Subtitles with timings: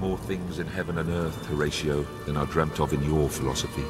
[0.00, 3.84] more things in heaven and earth, Horatio, than are dreamt of in your philosophy.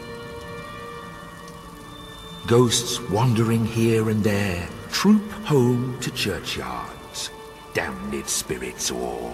[2.46, 7.30] Ghosts wandering here and there, troop home to churchyards.
[7.74, 9.30] Damned spirits all.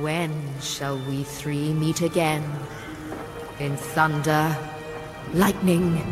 [0.00, 2.42] When shall we three meet again?
[3.60, 4.56] In thunder,
[5.34, 6.02] lightning,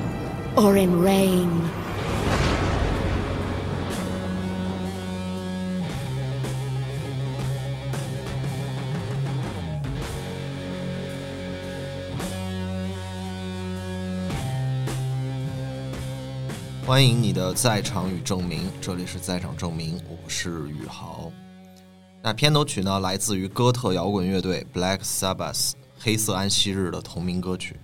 [0.57, 1.51] or in rain?
[16.87, 21.33] 欢迎你的在场与证明，这里是在场证明，我是宇豪。
[22.21, 27.81] 那片头曲呢，来自于哥特摇滚乐队 Black Sabbath 黑色安息日的同名歌曲。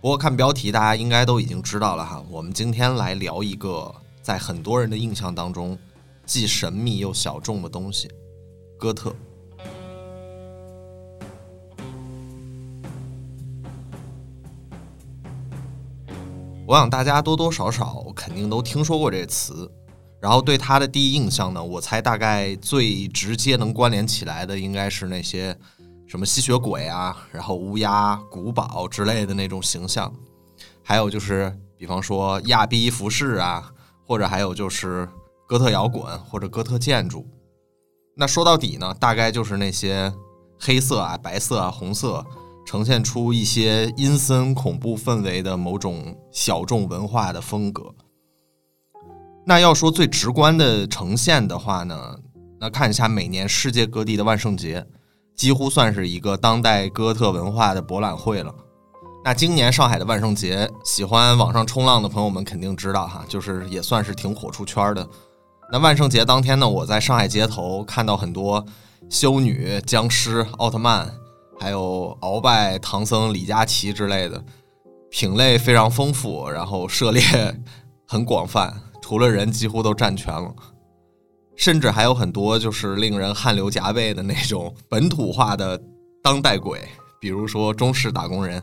[0.00, 2.24] 不过看标题，大家应该都已经知道了哈。
[2.30, 3.92] 我们今天来聊一个
[4.22, 5.76] 在很多人的印象当中
[6.24, 8.08] 既神秘又小众的东西——
[8.78, 9.12] 哥特。
[16.68, 19.70] 我想大家多多少少肯定都听说过这词，
[20.20, 25.56] 然后对他的第一印象呢，我猜大概最直接能关联起来的应该是那些
[26.08, 30.12] 什么吸血鬼啊，然后乌鸦、古堡之类的那种形象，
[30.82, 33.70] 还有就是比方说亚逼服饰啊，
[34.06, 35.06] 或者还有就是
[35.46, 37.24] 哥特摇滚或者哥特建筑。
[38.16, 40.10] 那说到底呢，大概就是那些
[40.58, 42.24] 黑色啊、白色啊、红色。
[42.68, 47.94] 呈现出一些阴森恐怖氛围的某种小众文化的风格。
[49.48, 52.16] 那要说最直观的呈现的话呢，
[52.58, 54.84] 那看一下每年世界各地的万圣节，
[55.36, 58.52] 几乎算是一个当代哥特文化的博览会了。
[59.24, 65.08] 那今年上海的万圣节，喜欢网上冲浪的朋友们肯定知道哈，就是也算是挺火出圈的。
[65.70, 68.64] 那万圣节当天呢，我在上海街头看到很多
[69.08, 71.10] 修女、僵尸、奥特曼。
[71.58, 74.44] 还有鳌拜、唐僧、李佳琦之类的，
[75.08, 77.22] 品类非常丰富，然后涉猎
[78.06, 78.74] 很广泛，
[79.06, 80.52] 除了人几乎都占全了，
[81.54, 85.80] 甚至还有很多就是令人汗流浃背的那种 本土化的
[86.20, 86.82] 当代鬼，
[87.20, 88.60] 比如说中式打工人。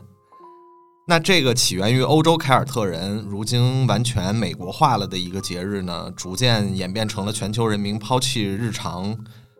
[1.08, 9.16] 那这个起源于欧洲凯尔特人，如今完全美国化了的一个节日呢，逐渐演变成了全球人民抛弃日常。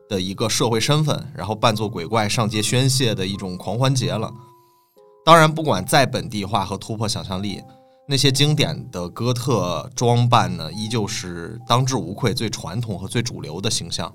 [0.07, 4.31] 的一个社会身份，然后扮作鬼怪上街宣泄的一种狂欢节了。
[5.25, 7.63] 当然，不管再本地化和突破想象力，
[8.07, 14.15] 那些经典的哥特装扮呢，依旧是当之无愧最传统和最主流的形象。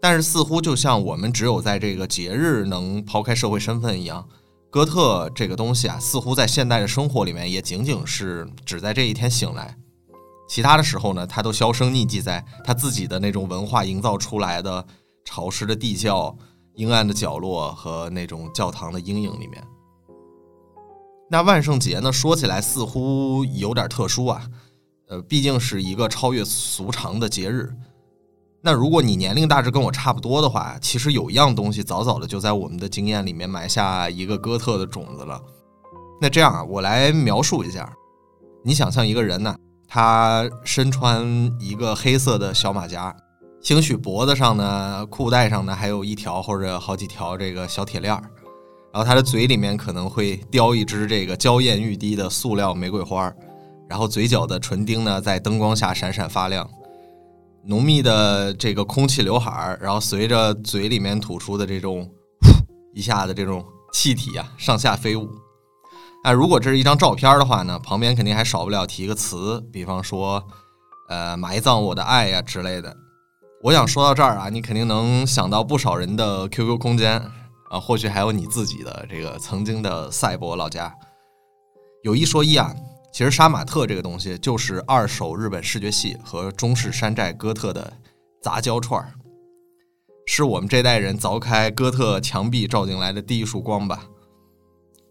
[0.00, 4.28] 但是，似乎就像我们只有在这个节日能抛开社会身份一样，
[4.70, 9.76] 哥特这个东西啊，似乎在现代的生活里面也仅仅是只在这一天醒来。
[10.48, 14.84] 其他的时候呢，他都销声匿迹在他自己的那种文化营造出来的
[15.24, 16.36] 潮湿的地窖、
[16.74, 19.62] 阴暗的角落和那种教堂的阴影里面。
[21.30, 24.42] 那万圣节呢，说起来似乎有点特殊啊，
[25.08, 27.70] 呃，毕竟是一个超越俗常的节日。
[28.62, 35.40] 那如果你年龄大致跟我差不多的话，其实有一样东西早早的就在我们的经验里面埋下一个哥特的种子了。
[36.20, 37.92] 那这样啊，我来描述一下，
[38.64, 39.54] 你想象一个人呢？
[39.86, 41.24] 他身穿
[41.60, 43.14] 一个黑色的小马甲，
[43.62, 48.30] 兴许脖子上呢、裤带上呢还有一条或者好几条这个小铁链儿，
[48.98, 53.32] 然后他的嘴里面可能会叼一支这个娇艳欲滴的塑料玫瑰花，
[53.88, 56.68] 然后嘴角的唇钉呢在灯光下闪闪发亮，
[57.64, 62.10] 浓密的这个空气刘海儿，然后随着嘴里面吐出的这种
[62.92, 65.30] 一下的这种气体啊上下飞舞。
[66.24, 70.42] 哎，如果这是一张照片的话呢，旁边肯定还少不了提个词，比方说，
[71.08, 72.96] 呃，埋葬我的爱呀之类的。
[73.62, 77.22] 我想说到这儿啊，你肯定能想到不少人的 QQ 空间
[77.70, 80.94] 啊，或许还有你自己的这个曾经的赛博老家。
[82.02, 82.74] 有一说一啊，
[83.12, 87.92] 其实杀马特这个东西就是二手日本视觉系和中式山寨哥特的
[88.42, 89.12] 杂交串儿，
[90.26, 94.04] 是我们这代人凿开哥特墙壁照进来的第一束光吧。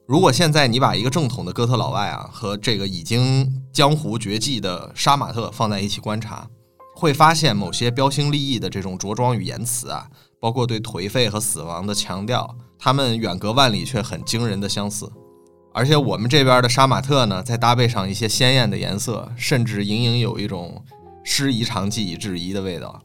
[0.07, 6.47] 如果现在你把一个正统的哥特老外啊和这个已经江湖绝迹的杀马特放在一起观察，
[6.95, 10.09] 会发现某些标新立异的这种着装与言辞啊，
[10.39, 15.11] 包括对颓废和死亡的强调，他们远隔万里却很惊人的相似。
[15.73, 20.83] 而且我们这边的杀马特呢，再搭配上一些鲜艳的颜色，甚至隐隐有一种
[21.23, 23.01] 师夷长技以制夷的味道。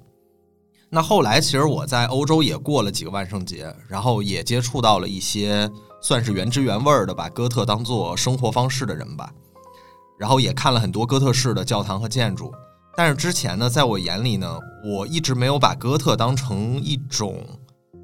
[0.88, 5.70] 那后来其实我在欧洲也过了几个万圣节，然后也接触到了一些。
[6.04, 9.32] 算是原汁原味的把哥特当做生活方式的人吧，
[10.18, 12.52] 然后也看了很多哥特式的教堂和建筑。
[12.96, 17.44] 但是之前呢，在我眼里呢，我一直没有把哥特当成一种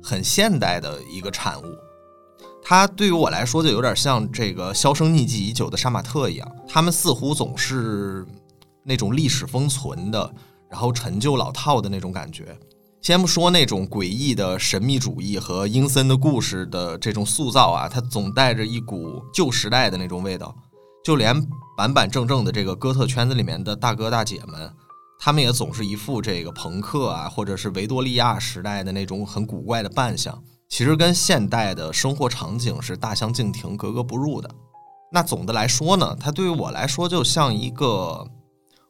[0.02, 1.64] 很现代的一个产物。
[2.62, 8.26] 它对于我来说，就有点像这个销声匿迹已久的杀马特一样，他们似乎总是
[8.84, 10.30] 那种历史封存的，
[10.70, 12.56] 然后陈旧老套的那种感觉。
[13.00, 20.54] 先不说那种诡异的神秘主义和阴森的故事的这种塑造啊，它总带着一股旧时代的那种味道。
[21.04, 21.34] 就连
[21.78, 24.68] 板板正正的这个哥特圈子里面的大哥大姐们，
[25.16, 30.42] 他们也总是一副这个朋克啊，或者是维多利亚时代的那种很古怪的扮相。
[30.68, 34.50] 其实跟现代的生活场景是大相径庭、格格不入的。
[35.12, 38.28] 那总的来说呢，它对于我来说就像一个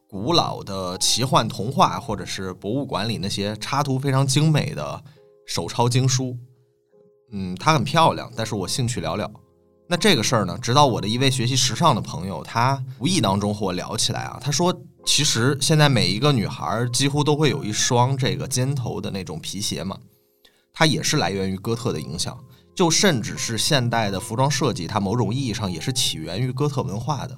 [0.08, 5.04] 古老的奇幻童话，或者是博物馆里那些插图非常精美的
[5.46, 6.34] 手抄经书。
[7.32, 9.30] 嗯，它很漂亮，但是我兴趣寥寥。
[9.90, 14.74] 那这个事儿呢，直到我的一位学习时尚的朋友，他无意当中和我聊起来啊，他说，
[15.06, 19.96] 其实现在每一个女孩几乎都会有一双这个尖头的那种皮鞋嘛。
[20.74, 22.38] 它也是来源于哥特的影响，
[22.76, 27.34] 就甚至是现代的服装设计，它某种意义上也是起源于哥特文化的。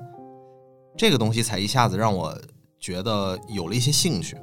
[0.99, 2.37] 这个东西才一下子让我
[2.81, 4.37] 觉得有了一些兴趣。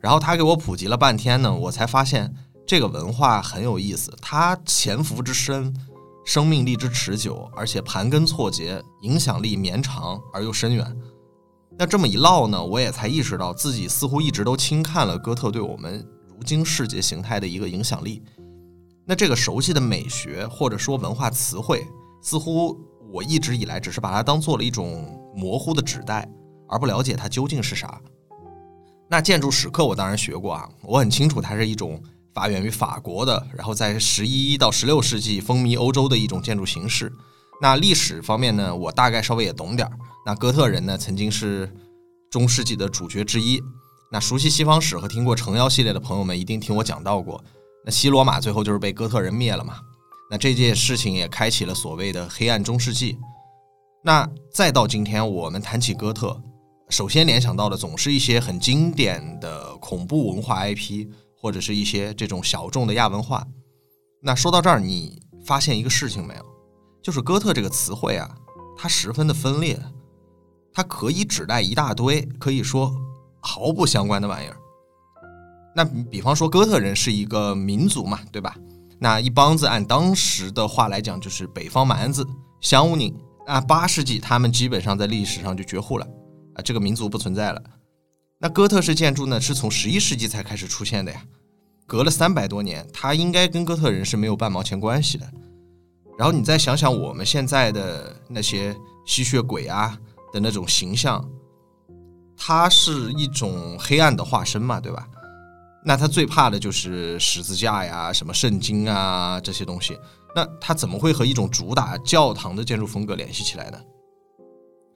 [0.00, 2.34] 然后他给我普及了半天呢，我才发现
[2.66, 5.72] 这个文化很有意思，它潜伏之深，
[6.24, 10.96] 生命力之持久，而且盘根错节，影响力绵长而又深远。
[11.78, 16.06] 那这么一唠呢，我也才意识到自己似乎一直都轻看了哥特对我们。
[16.28, 18.22] 如今世界形态的一个影响力，
[19.04, 21.86] 那这个熟悉的美学或者说文化词汇，
[22.22, 22.76] 似乎
[23.12, 26.28] 我一直以来只是把它当做了一种模糊的指代，
[26.68, 28.00] 而不了解它究竟是啥。
[29.08, 32.02] 那建筑史课我当然学过啊，我很清楚它是一种
[32.34, 37.12] 发源于法国的，然后在十一到十六世纪风靡欧洲的一种建筑形式。
[37.60, 39.96] 那历史方面呢，我大概稍微也懂点儿。
[40.26, 41.72] 那哥特人呢，曾经是
[42.28, 43.62] 中世纪的主角之一。
[44.10, 47.42] 那熟悉西方史和听过城妖系列的朋友们一定听我讲到过，
[47.84, 49.78] 那西罗马最后就是被哥特人灭了嘛？
[50.30, 53.16] 那这件事情也开启了所谓的黑暗中世纪。
[54.02, 56.40] 那再到今天，我们谈起哥特，
[56.90, 61.06] 首先联想到的总是一些很经典的恐怖文化 IP，
[61.44, 63.46] 或者是一些这种小众的亚文化。
[64.22, 66.42] 那说到这儿，你发现一个事情没有？
[67.02, 68.34] 就是哥特这个词汇啊，
[68.74, 69.78] 它十分的分裂，
[70.72, 72.90] 它可以指代一大堆，可以说。
[73.42, 74.56] 毫不相关的玩意儿。
[75.76, 78.56] 那比方说，哥特人是一个民族嘛，对吧？
[78.98, 82.26] 那一帮子按当时的话来讲，就是北方蛮子、
[82.62, 83.14] 乡乌宁。
[83.46, 86.06] 那八世纪，他们基本上在历史上就绝户了
[86.54, 87.62] 啊，这个民族不存在了。
[88.44, 91.24] 那哥特式建筑呢，是从十一世纪才开始出现的呀，
[91.86, 95.26] 隔了三百多年，它应该跟哥特人是没有半毛钱关系的。
[96.18, 98.76] 然后你再想想我们现在的那些
[99.06, 99.98] 吸血鬼啊
[100.30, 101.26] 的那种形象。
[102.36, 105.08] 它是一种黑暗的化身嘛，对吧？
[105.82, 109.98] 那他最怕的就是十字架呀、什么圣经啊这些东西。
[110.36, 113.80] 那他怎么会和一种主打教堂的建筑风格联系起来呢？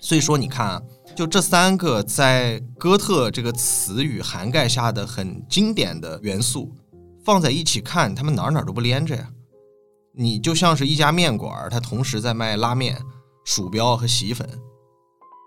[0.00, 0.82] 所以说，你看啊，
[1.18, 6.72] 就这三个在哥特这个词语涵盖下的很经典的元素
[7.24, 9.28] 放在一起看，他们哪哪都不连着呀。
[10.14, 12.96] 你就像是一家面馆，它同时在卖拉面、
[13.44, 14.48] 鼠标和洗衣粉，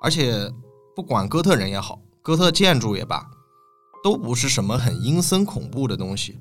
[0.04, 0.52] 而且。
[0.94, 3.26] 不管哥特人也好，哥特建筑也罢，
[4.04, 6.38] 都不是什么很阴森恐怖的东西。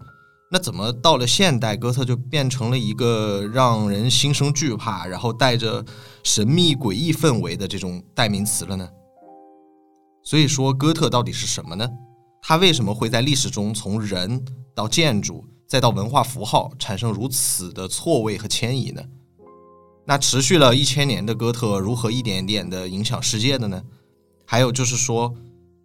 [0.51, 5.85] 那怎么到了现代，哥特就变成了一个让人心生惧怕，然后带着
[6.25, 8.89] 神秘诡异氛围的这种代名词了呢？
[10.31, 11.91] 所以说，哥特到底是什么呢？
[12.41, 14.41] 它为什么会在历史中从人
[14.77, 19.03] 到建筑再到文化符号产生如此的错位和迁移呢？
[20.07, 23.83] 那持续了一千年的哥特如何一点点的影响世界的呢？
[24.47, 25.35] 还有就是说，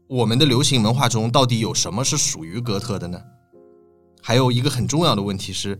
[0.07, 3.19] 我们的流行文化中到底有什么是属于哥特的呢？
[4.21, 5.75] 还有一个很重要的问题是，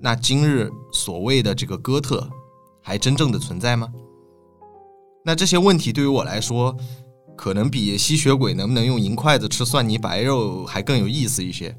[0.00, 2.28] 那今日所谓的这个哥特，
[2.82, 3.88] 还真正的存在吗？
[5.24, 6.76] 那这些问题对于我来说，
[7.38, 11.72] 可能比吸血鬼能不能用银筷子吃蒜泥白肉还更有意思一些。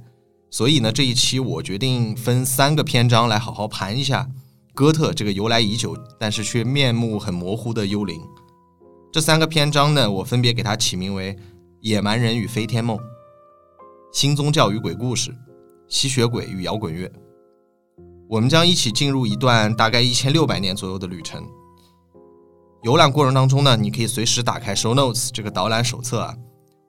[0.50, 4.26] 所以呢，这一期我决定分三个篇章来好好盘一下
[4.74, 8.22] 哥特这个由来已久，但是却面目很模糊的幽灵。
[9.12, 11.34] 这三个篇章呢，我分别给它起名为
[11.82, 12.98] 《野蛮人与飞天梦》
[14.14, 15.30] 《新宗教与鬼故事》
[15.90, 17.06] 《吸血鬼与摇滚乐》。
[18.30, 21.44] 我们将一起进入一段大概一千六百年左右的旅程。
[22.82, 26.34] 游览过程当中呢，你可以随时打开 Show Notes 这个导览手册啊，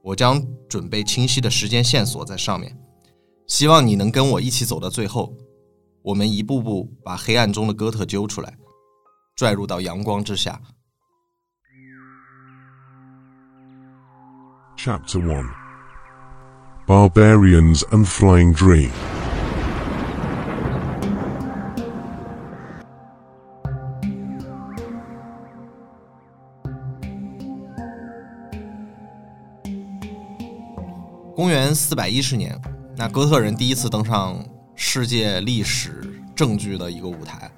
[0.03, 2.79] 我将准备清晰的时间线索在上面。
[3.49, 5.35] 希望你能跟我一起走到最后，
[6.03, 8.55] 我们一步步把黑暗中的哥特揪出来，
[9.35, 10.61] 拽入到阳光之下。
[14.77, 15.51] Chapter One:
[16.87, 18.91] Barbarians and Flying Dreams
[31.41, 32.55] 公元四百一十年，
[32.95, 34.45] 那哥特人第一次登上
[34.75, 37.51] 世界历史证据的一个舞台。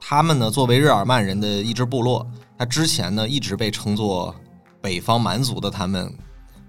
[0.00, 2.24] 他们呢，作为日耳曼人的一支部落，
[2.56, 4.32] 他之前呢一直被称作
[4.80, 6.08] 北方蛮族的他们，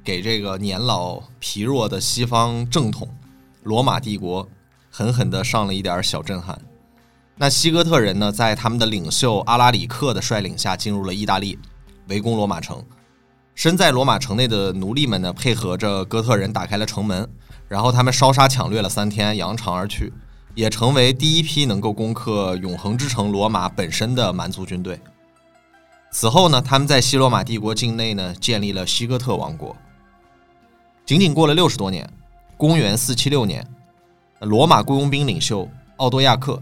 [0.03, 3.07] 给这个年老疲弱的西方正统
[3.61, 4.49] 罗马帝国
[4.89, 6.59] 狠狠的上了一点小震撼。
[7.35, 11.59] 那西哥特人呢，在他们的领袖阿拉里克的率领下，进入了意大利，
[12.07, 12.83] 围攻罗马城。
[13.55, 17.27] 身在罗马城内的奴隶们呢，配合着哥特人打开了城门，
[17.69, 20.11] 然后他们烧杀抢掠了三天，扬长而去，
[20.53, 24.99] 也成为第一批能够攻克永恒之城罗马本身的蛮族军队。
[26.11, 29.73] 此后呢，他们在西罗马帝国境内呢，建立了西哥特王国。
[31.05, 32.07] 仅仅过了六十多年，
[32.57, 33.65] 公元四七六年，
[34.41, 36.61] 罗马雇佣兵领袖奥多亚克，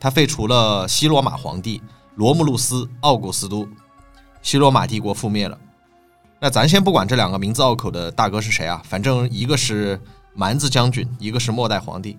[0.00, 1.80] 他废除了西罗马皇帝
[2.16, 3.66] 罗慕路斯·奥古斯都，
[4.42, 5.56] 西罗马帝国覆灭了。
[6.44, 9.96] 那咱先不管这两个名字拗口的大哥是谁啊，反正一个是
[10.34, 12.18] 蛮子将军，一个是末代皇帝。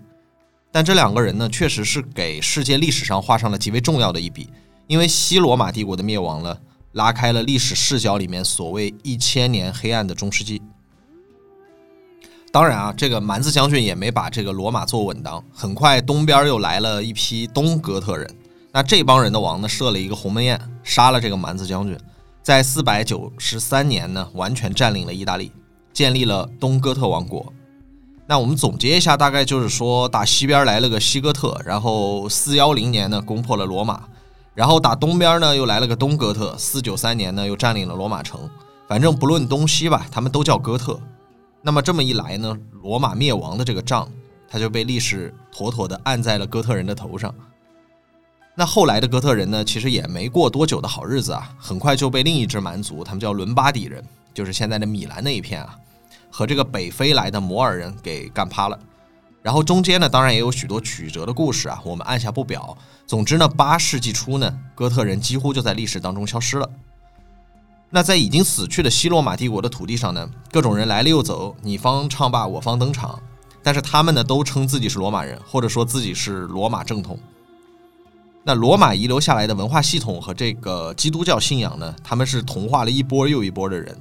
[0.72, 4.50] 但这两个人呢，确实是给世界历史上画上了极为重要的一笔，
[4.88, 6.58] 因为西罗马帝国的灭亡了，
[6.94, 10.62] 拉开了历史视角里面所谓一千年黑暗的中世纪。
[12.50, 18.34] 当然啊，这个蛮子将军也没把这个罗马做稳当，很快东边又来了一批东哥特人，
[18.72, 22.00] 那这帮人的王呢，设了一个鸿门宴，杀了这个蛮子将军。
[22.44, 25.50] 在四百九十三年呢，完全占领了意大利，
[25.94, 27.54] 建立了东哥特王国。
[28.28, 34.04] 那我们总结一下，大概就是说，打西边来了个西哥特，然后四幺零年呢攻破了罗马，
[34.54, 38.50] 然后打东边呢又来了个东哥特，四九三年呢又占领了罗马城。
[38.90, 41.00] 反正不论东西吧，他们都叫哥特。
[41.62, 44.06] 那么这么一来呢，罗马灭亡的这个账，
[44.50, 47.34] 他就被历史妥妥的按在了哥特人的头上。
[48.56, 55.76] 那后来的哥特人呢，其实也没过多久的好日子啊，很快就被另一支蛮族，他们叫伦巴底人，就是现在的米兰那一片啊，
[56.30, 58.80] 和这个北非来的摩尔人给干趴了。
[59.42, 62.78] 然后中间呢，当然也有许多曲折的故事啊，我们按下不表。
[63.08, 66.70] 总之呢，八世纪初呢，哥特人几乎就在历史当中消失了。
[67.90, 73.20] 那在已经死去的西罗马帝国的土地上呢，各种人来了又走，你方唱罢我方登场，
[73.64, 77.20] 但是他们呢，都称自己是罗马人，或者说自己是罗马正统。
[78.46, 83.98] 那罗马遗留下来的文化系统和这个基督教信仰呢，他们是同化了一波又一波的人。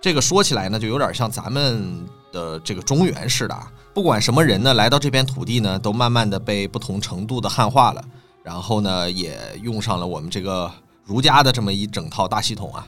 [0.00, 8.02] 这个说起来呢，就有点像咱们的这个中原似的啊，不管什么人呢，来到这片土地呢，都慢慢的被不同程度的汉化了，
[8.42, 10.70] 然后呢，也用上了我们这个
[11.04, 12.86] 儒家的这么一整套大系统啊。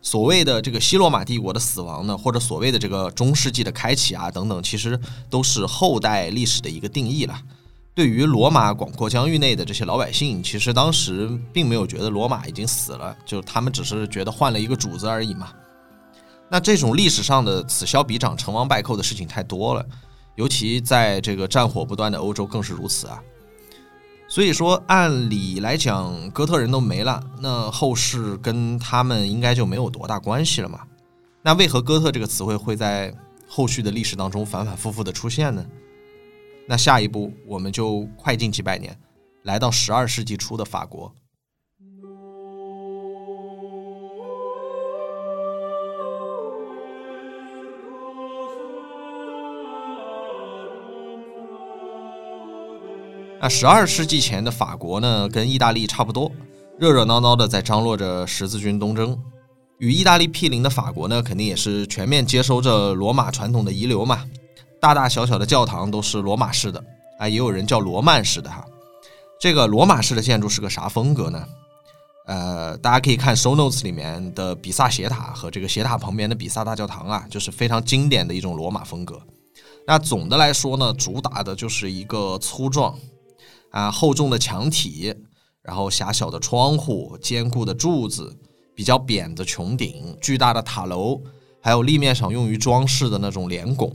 [0.00, 7.38] 所谓的这个西罗马帝国的死亡呢，或者所谓的这个中世纪的开启啊，等等，其实都是后代历史的一个定义了。
[7.98, 15.48] 对于罗马广阔疆域内的这些老百姓，其实当时并没有觉得罗马已经死了，就他们只是觉得换了一个主子而已嘛。
[16.48, 19.84] 那这种历史上的此消彼长、成王败寇的事情太多了，
[20.36, 23.20] 尤其在这个战火不断的欧洲更是如此啊。
[24.28, 30.82] 所以说，按理来讲，哥特人都没了，那后世跟他们应该就没有多大关系了嘛。
[31.42, 33.12] 那为何哥特这个词汇会在
[33.48, 35.66] 后续的历史当中反反复复的出现呢？
[36.70, 38.94] 那下一步，我们就快进几百年，
[39.44, 41.10] 来到十二世纪初的法国。
[53.40, 56.30] 那十二世纪前的法国呢，跟意大利差不多，
[56.78, 59.18] 热热闹闹的在张罗着十字军东征。
[59.78, 64.27] 与意大利毗邻的法国呢，肯定也是全面接收着罗马传统的遗留嘛。
[64.80, 66.82] 大大小小的教堂都是罗马式的
[67.18, 68.64] 啊，也有人叫罗曼式的哈。
[69.40, 71.44] 这个罗马式的建筑是个啥风格呢？
[72.26, 79.20] 呃，大家可以看 show notes 里面的比萨斜塔和这个斜塔旁边的比萨大教堂啊，就是非常经典的一种罗马风格。
[79.86, 82.94] 那总的来说呢，主打的就是一个粗壮
[83.70, 85.14] 啊厚重的墙体，
[85.62, 88.36] 然后狭小的窗户、坚固的柱子、
[88.74, 91.20] 比较扁的穹顶、巨大的塔楼，
[91.62, 93.90] 还有立面上用于装饰的那种连拱。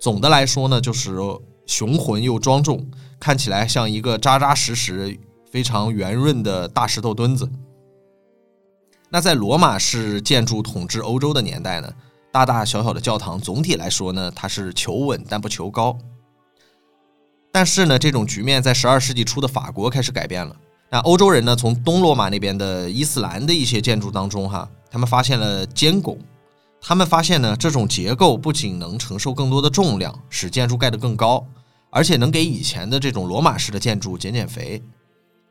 [0.00, 1.18] 总的来说呢，就是
[1.66, 2.84] 雄浑又庄重，
[3.20, 5.16] 看起来像一个扎扎实实、
[5.52, 7.48] 非常圆润的大石头墩子。
[9.10, 11.92] 那在罗马式建筑统治欧洲的年代呢，
[12.32, 15.98] 大大小小的教堂总体来说呢，它是求稳但不求高。
[17.52, 20.56] 但是呢，这种局面在十二世纪初的法国开始改变了。
[20.88, 26.18] 那欧洲人呢，从东罗马那边的伊斯兰的一些建筑当中，哈，他们发现了尖拱。
[26.80, 31.46] 他们发现呢，这种结构不仅能承受更多的重量，使建筑盖得更高，
[31.90, 34.82] 而且能给以前的这种罗马式的建筑减减肥。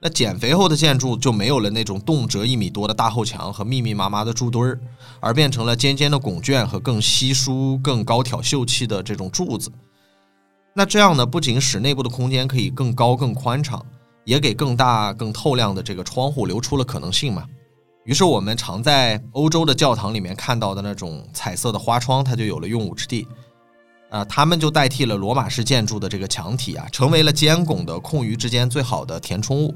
[0.02, 4.80] 那减肥后的建筑就没有了那种动辄一米多的大后墙和密密麻麻的柱墩儿，
[5.20, 9.72] 而变成了尖尖的拱券和更稀疏、更高挑秀气的这种柱子。
[10.74, 13.86] 那这样呢，不仅使内部的空间可以更高更宽敞，
[14.24, 17.46] 也给更大更透亮的这个窗户留出了可能性嘛。
[18.10, 23.28] 于是我们常在欧洲的教堂里面看到的那种彩色的花窗，它就有了用武之地。
[24.10, 29.76] 啊，它们就代替了罗马式建筑的这个墙体啊，成为了尖拱的空余之间最好的填充物。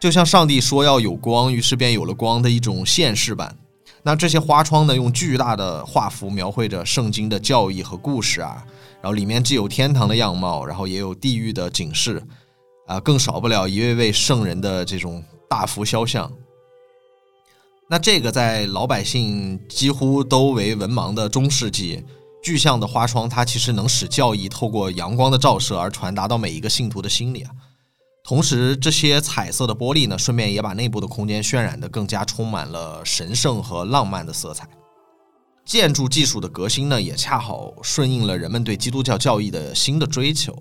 [0.00, 3.56] 就像上帝说要有光，于是便有了光的一种现世版。
[4.02, 8.64] 那这些花窗呢，用巨大的画幅描绘着圣经的教义和故事啊，
[9.00, 12.20] 然后里面既有天堂的样貌，然后也有地狱的警示，
[12.88, 16.28] 啊，更少不了一位位圣人的这种大幅肖像。
[17.90, 22.04] 那这个在老百姓几乎都为文盲的中世纪，
[22.40, 27.50] 具象的花窗，它其实能使教义透过阳光的照射而传达到每一个信徒的心里啊。
[28.22, 34.68] 同时，这些彩色的玻璃呢，顺便也把内部的空间渲染得更加充满了神圣和浪漫的色彩。
[35.64, 40.56] 建筑技术的革新呢，也恰好顺应了人们对基督教教义的新的追求。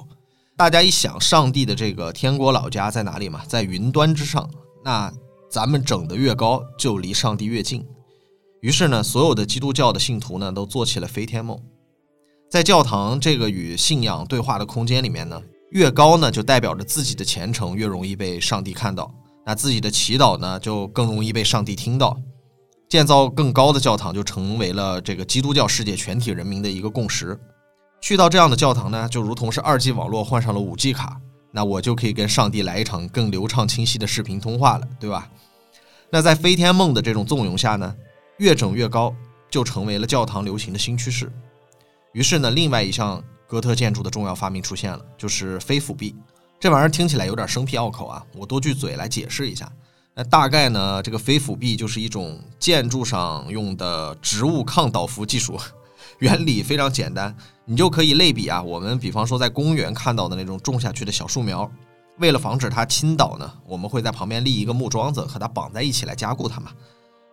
[0.57, 3.43] 大家一想，上帝的这个天国老家在哪里嘛？
[3.47, 4.49] 在云端之上。
[4.83, 5.13] 那
[5.49, 7.85] 咱们整得越高，就离上帝越近。
[8.61, 11.57] 于是呢，所有的基督教的信徒呢，都做起了飞天梦。
[12.49, 15.41] 在教堂这个与信仰对话的空间里面呢，
[15.71, 19.11] 越高呢，就代表着自己的虔诚越容易被上帝看到，
[19.45, 22.17] 那自己的祈祷呢，就更容易被上帝听到。
[22.89, 27.39] 建造更高的教堂，就成为了这个基督教世界全体人民的一个共识。
[28.01, 31.21] 去到这样的教堂呢，就如同是二 G 网络换上了五 G 卡。
[31.51, 35.29] 那我就可以跟上帝来一场更流畅清晰的视频通话了，对吧？
[36.09, 37.95] 那在飞天梦的这种纵容下呢，
[38.37, 39.15] 越整越高
[39.49, 41.31] 就成为了教堂流行的新趋势。
[42.13, 46.15] 于是呢，另外一项哥特建筑的重要发明出现了，就是飞斧壁。
[46.59, 49.71] 这玩意儿听起来有点生僻拗口啊，我多句嘴来解释一下。
[50.15, 55.57] 那大概呢，这个飞斧壁就是一种建筑上用的植物抗倒伏技术。
[56.19, 57.33] 原理非常简单，
[57.71, 61.69] 你就可以类比啊，我们比方说在公园看到的那种种下去的小树苗，
[62.17, 66.71] 为了防止它倾倒呢，我们会在旁边立一个木桩子和它绑在一起来加固它嘛。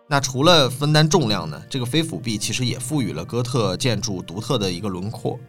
[0.05, 5.39] 那除了分担重量呢，这个飞斧壁其实也赋予了哥特建筑独特的一个轮廓，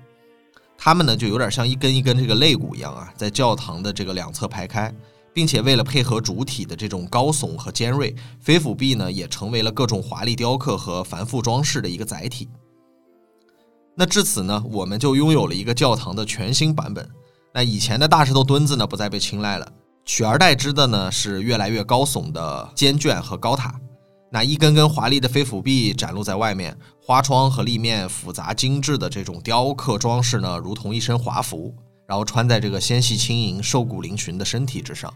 [0.79, 4.90] 它们呢就有点像一根一根这个肋骨一样啊，在教堂的这个两侧排开，
[5.35, 12.48] 并且为了配合主体的这种高耸和尖锐，飞斧壁呢也成为了各种华丽雕刻和繁复装饰的一个载体。
[13.99, 17.05] 那至此呢，我们就拥有了一个教堂的全新版本。
[17.53, 19.69] 那以前的大石头墩子呢，不再被青睐了，
[20.05, 23.75] 取而代之的呢是越来越高耸的尖卷和高塔。
[24.31, 31.75] 那一根根华丽的飞斧壁展露在外面，花窗和立面复杂精致的这种雕刻装饰呢，如同一身华服，
[32.07, 35.13] 然后穿在这个纤细轻盈、瘦骨嶙峋的身体之上。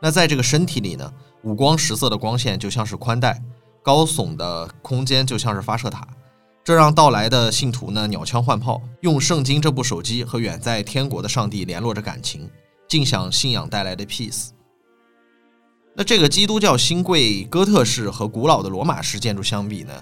[0.00, 3.42] 那在这个身体里呢，五光十色的光线就像是宽带，
[3.82, 6.06] 高耸的空间就像是发射塔。
[6.68, 12.46] 这让到来的信徒呢鸟枪换炮，用圣经这部手机和远在天国的上帝联络着感情，
[12.86, 14.48] 尽享信仰带来的 peace。
[15.96, 19.94] 那这个基督教新贵哥特式和古老的罗马式建筑相比呢，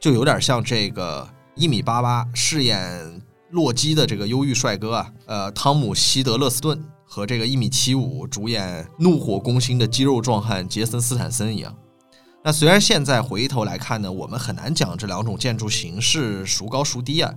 [0.00, 11.72] 就有点像这个一米八八饰演洛基的这个忧郁帅哥啊，呃，汤姆希德勒斯顿和这个一米七五主演怒火攻心的肌肉壮汉杰森斯坦森一样。
[12.42, 17.34] 那虽然现在回头来看呢，我们很难讲这两种建筑形式孰高孰低啊，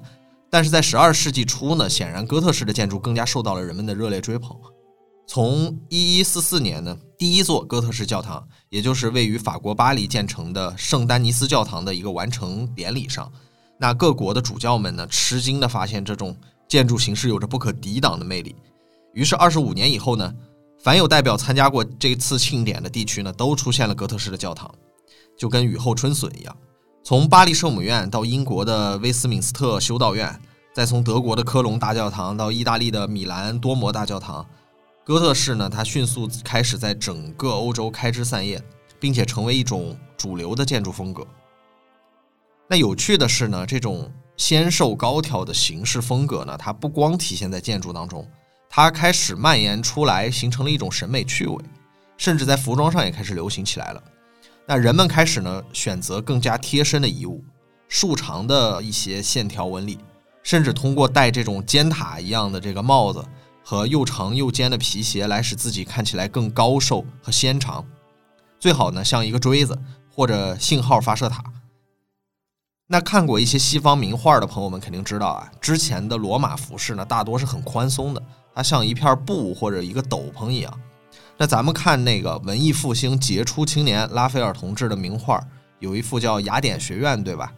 [0.49, 4.55] 但是在十二世纪初呢，显然哥特式的建筑更加受到了人们的热烈追捧。
[5.27, 13.29] 从一一四四年呢，第一座哥特式教堂，也就是位于法国巴黎建成的圣丹尼斯教堂的一个完成典礼上，
[13.77, 16.33] 那各国的主教们呢，吃惊地发现这种
[16.69, 18.55] 建筑形式有着不可抵挡的魅力。
[19.13, 20.33] 于是二十五年以后呢，
[20.81, 24.73] 凡有代表参加过这次庆典的地区呢，都出现了哥特式的教堂。
[25.37, 26.55] 就跟雨后春笋一样，
[27.03, 30.39] 从巴黎圣母院到英国的威斯敏斯特修道院，
[30.73, 34.45] 再从德国的科隆大教堂到意大利的米兰多摩大教堂，
[35.03, 38.61] 哥特式呢，它迅速开始在整个欧洲开枝散叶，
[38.99, 41.25] 并且成为一种主流的建筑风格。
[42.69, 48.25] 那有趣的是呢，这种纤瘦高挑的形式风格呢，它不光体现在建筑当中，
[48.69, 51.57] 它开始蔓延出来，形成了一种审美趣味，
[52.17, 54.01] 甚至在服装上也开始流行起来了。
[54.65, 57.43] 那人们开始呢，选择更加贴身的衣物，
[57.89, 59.99] 竖长的一些线条纹理，
[60.41, 63.23] 甚至通过戴这种尖塔一样的这个帽子
[63.61, 67.85] 和又长又尖的皮鞋来使自己看起来更高瘦和纤长，
[68.57, 69.77] 最好呢像一个锥子
[70.09, 71.43] 或者信号发射塔。
[72.87, 78.23] 那看过一些西方名画的朋友们肯定知道啊，之前的罗马服饰呢大多是很宽松的，
[78.55, 80.79] 它像一片布或者一个斗篷一样。
[81.37, 85.41] 那咱们看那个文艺复兴杰出青年拉斐尔同志的名画，
[85.79, 87.51] 有一幅叫《雅典学院》，对吧？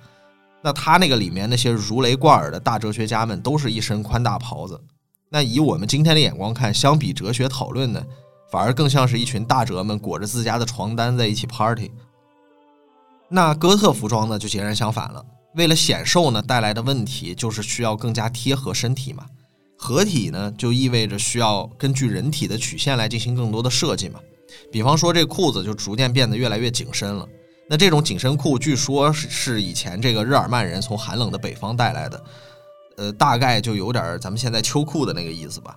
[0.61, 4.81] 那他那个里面那些如雷贯耳的大哲学家们，都是一身宽大袍子。
[5.29, 8.03] 那以我们今天的眼光看，相比哲学讨论呢，
[8.49, 11.91] 反而更像是一群大哲们裹着自家的床单在一起 party。
[13.29, 15.23] 那哥特服装呢，就截然相反了。
[15.55, 19.25] 为了显瘦呢，带来的问题就是需要更加贴合身体嘛。
[19.75, 24.19] 合体呢，就意味着需要根据人体的曲线来进行更多的设计嘛。
[24.71, 27.27] 比方说，这裤子就逐渐变得越来越紧身了。
[27.67, 32.23] 那这种紧身裤，据说是是以前这个日耳曼人从寒冷的北方带来的。
[32.97, 35.75] 呃，大概就有点咱们现在秋裤的那个意思吧。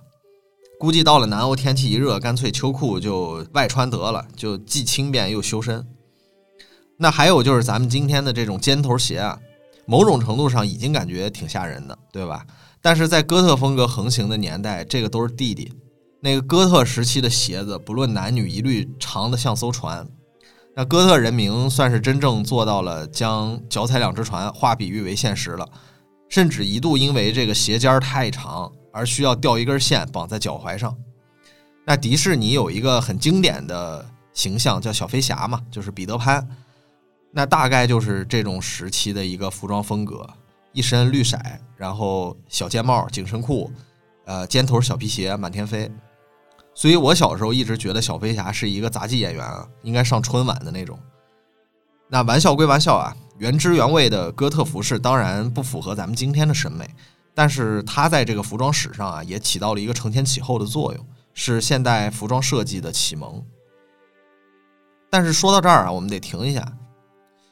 [0.79, 5.85] 估计到了南欧天气一热，干脆秋裤就外穿得了，就既轻便又修身。
[6.95, 9.37] 那还有就是咱们今天的这种尖头鞋啊，
[9.85, 12.45] 某种程度上已经感觉挺吓人的，对吧？
[12.81, 15.71] 但是在哥特风格横行的年代，这个都是弟弟。
[16.21, 20.07] 那个哥特时期的鞋子，不论男女，一律长的像艘船。
[20.75, 25.67] 那哥特人民算是真正做到了将脚踩两只船化比喻为现实了。
[26.29, 30.95] 甚至一度因为这个鞋尖太长而需要吊一根线绑在脚踝上。
[31.85, 36.47] 那迪士尼有一个很经典的形象叫小飞侠嘛，就是彼得潘。
[37.31, 40.29] 那大概就是这种时期的一个服装风格，
[40.71, 41.37] 一身绿色，
[41.75, 43.71] 然后小尖帽、紧身裤，
[44.25, 45.91] 呃，尖头小皮鞋满天飞。
[46.73, 50.97] 所以我小时候一直觉得小飞侠是一个杂技演员啊，应该上春晚的那种。
[52.07, 53.15] 那玩笑归玩笑啊。
[53.37, 56.85] 原汁原味的哥特服饰当然不符合咱们今天的审美，
[57.33, 63.41] 但是它在这个服装史上啊也起到了一个承前启后的作用，是现代服装设计的启蒙。
[65.09, 66.69] 但是说到这儿啊，我们得停一下，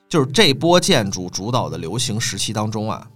[0.09, 3.07] 就是这波建筑主导的流行时期当中啊，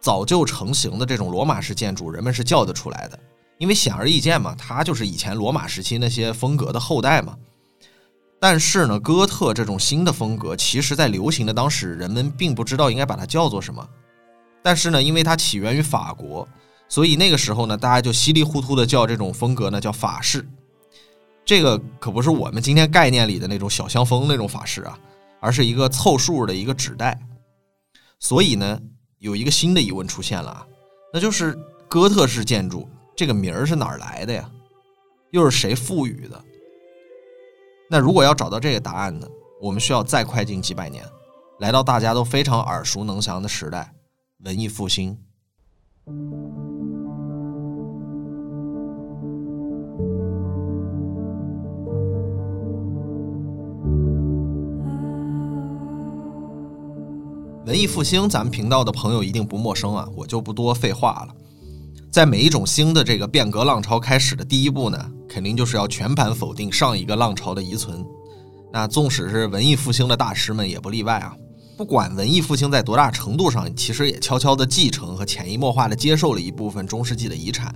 [0.00, 3.18] 早就成型的这种罗马式建筑，人们是叫得出来的，
[3.58, 7.36] 因为显而易见嘛，它就是以前罗马时期那些风格的后代嘛。
[8.40, 13.86] 但是呢，哥特这种新的风格，其实在流行的当时，人们并不知道应该把它叫做什么。
[14.62, 16.48] 但是呢，因为它起源于法国，
[16.88, 20.44] 所以那个时候呢，大家就稀里糊涂的叫这种风格呢叫法式。
[21.44, 24.98] 这个可不是我们今天概念里的那种小香风那种法式啊，
[25.42, 27.20] 而是一个凑数的一个纸袋。
[28.20, 28.80] 所以呢，
[29.18, 30.66] 有一个新的疑问出现了啊，
[31.12, 34.48] 那就是哥特式建筑这个名儿是哪儿来的呀？
[35.32, 36.44] 又是谁赋予的？
[37.90, 39.26] 那如果要找到这个答案呢？
[39.60, 41.04] 我们需要再快进几百年，
[41.58, 43.92] 来到大家都非常耳熟能详的时代——
[44.44, 45.16] 文艺复兴。
[57.72, 61.34] 文艺复兴，咱们频道的朋友一定不陌生啊，我就不多废话了。
[62.10, 68.04] 在每一种新的这个变革浪潮开始的第一步呢，肯定就是要全盘否定上一个浪潮的遗存。
[68.70, 71.34] 那纵使是文艺复兴的大师们也不例外啊。
[71.74, 77.74] 不管文艺复兴在多大程度上，其实也悄悄地继承和潜移默化地接受了一部分中世纪的遗产。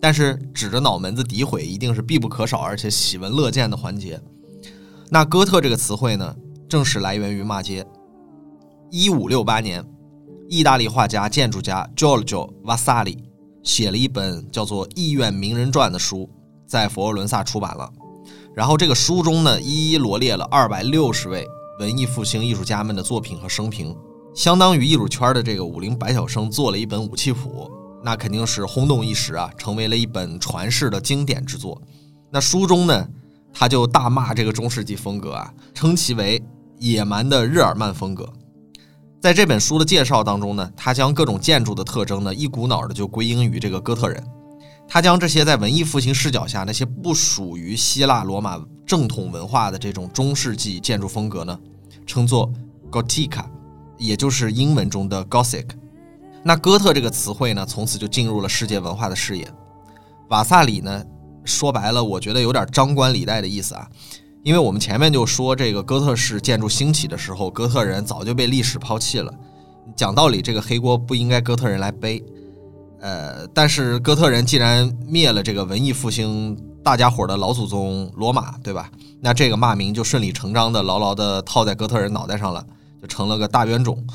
[0.00, 4.20] 但是指着脑门子诋毁，一定是必不可少而且喜闻乐见的环节。
[5.08, 6.34] 那哥特这个词汇呢，
[6.68, 7.86] 正是来源于骂街。
[8.92, 9.84] 一五六八年，
[10.48, 13.16] 意大利画家、建筑家 Giorgio Vasari。
[13.62, 16.28] 写了一本叫做《意愿名人传》的书，
[16.66, 17.88] 在佛罗伦萨出版了。
[18.52, 21.46] 然后这个书中呢，一一罗列了二百六十位
[21.78, 23.94] 文艺复兴艺术家们的作品和生平，
[24.34, 27.70] 相当于艺术圈的这个武林百晓生做了一本武器谱，
[28.02, 31.80] 那肯定是轰动一时啊，成为了一本传世的经典之作。
[32.28, 33.08] 那书中呢，
[33.52, 36.42] 他就大骂这个中世纪风格啊，称其为
[36.78, 38.28] 野蛮的日耳曼风格。
[39.20, 44.24] 在这本书的介绍当中呢，他将各种建筑的特征呢，一股脑的就归因于这个哥特人。
[44.88, 51.56] 他将这些在文艺复兴视角下那些不属于希腊罗马正统文化的这种中世纪建筑风格呢，
[52.06, 52.50] 称作
[52.90, 53.44] Gotica，
[53.98, 55.66] 也就是英文中的 Gothic。
[56.42, 59.46] 那哥特这个词汇呢，从此就进入了世界文化的视野。
[60.30, 61.04] 瓦萨里呢，
[61.44, 63.86] 说白了，我觉得有点张冠李戴的意思啊。
[64.42, 69.32] 因为我们前面就说，这个哥特式建筑兴起的时候，哥特人早就被历史抛弃了。
[69.94, 72.24] 讲道理，这个黑锅不应该哥特人来背。
[73.00, 78.90] 呃，但是哥特人既然灭了这个文艺复兴大家伙的老祖宗罗马，对吧？
[79.20, 82.64] 那这个骂名就顺理成章的牢牢的套在哥特人脑袋上了，
[83.00, 84.06] 就成了个大冤种。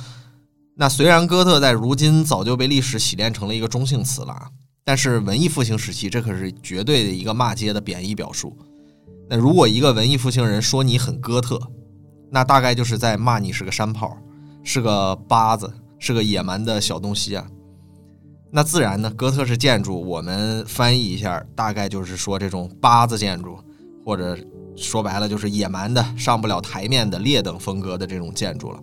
[0.76, 4.48] 那虽然哥特在如今早就被历史洗练成了一个中性词了啊，
[4.84, 8.56] 但是文艺复兴时期，这可是绝对的一个骂街的贬义表述。
[9.28, 11.60] 那如果一个文艺复兴人说你很哥特，
[12.30, 14.16] 那大概就是在骂你是个山炮，
[14.64, 17.48] 是个巴子，是个野蛮的小东西啊。
[18.52, 23.58] 那自然呢，哥特式建筑我们翻译一下，大概就是说这种巴子建筑，
[24.06, 24.38] 或者
[24.76, 28.80] 说白了就是野蛮的、上不了台面的劣等风格的这种建筑了。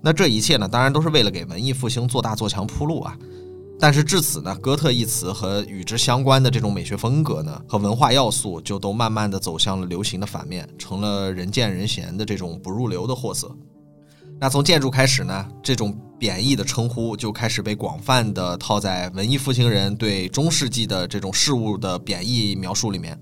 [0.00, 3.16] 那这一切呢，当然都是为了给文艺复兴做大做强铺路啊。
[3.80, 13.50] 但是至此呢，哥特一词和与之相关的这种美学风格呢，和文化要素就都慢慢的走向了流行的反面，成了人见人嫌的这种不入流的货色。
[14.38, 23.18] 那从建筑开始呢，这种贬义的称呼就开始被广泛的套在文艺复兴人对中世纪的这种事物的贬义描述里面。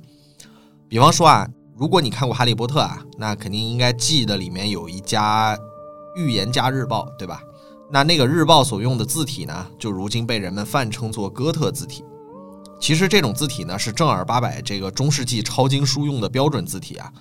[0.89, 5.57] 比方说啊，如果你看过《哈利波特》啊，那肯定应该记得里面有一家
[6.17, 7.41] 预言家日报，对吧？
[7.91, 12.05] 那那个日报所用的字体呢，就如今被人们泛称作哥特字体。
[12.81, 17.13] 其实这种字体呢，是正儿八百这个中世纪抄经书用的标准字体啊。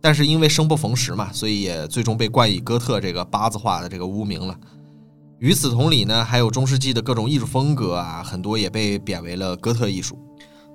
[0.00, 4.56] 但是因为生不逢时嘛，所以也最终被冠以哥特这个八字化的这个污名了。
[5.38, 10.18] 与此同理呢，还有中世纪的各种艺术风格啊，很多也被贬为了哥特艺术。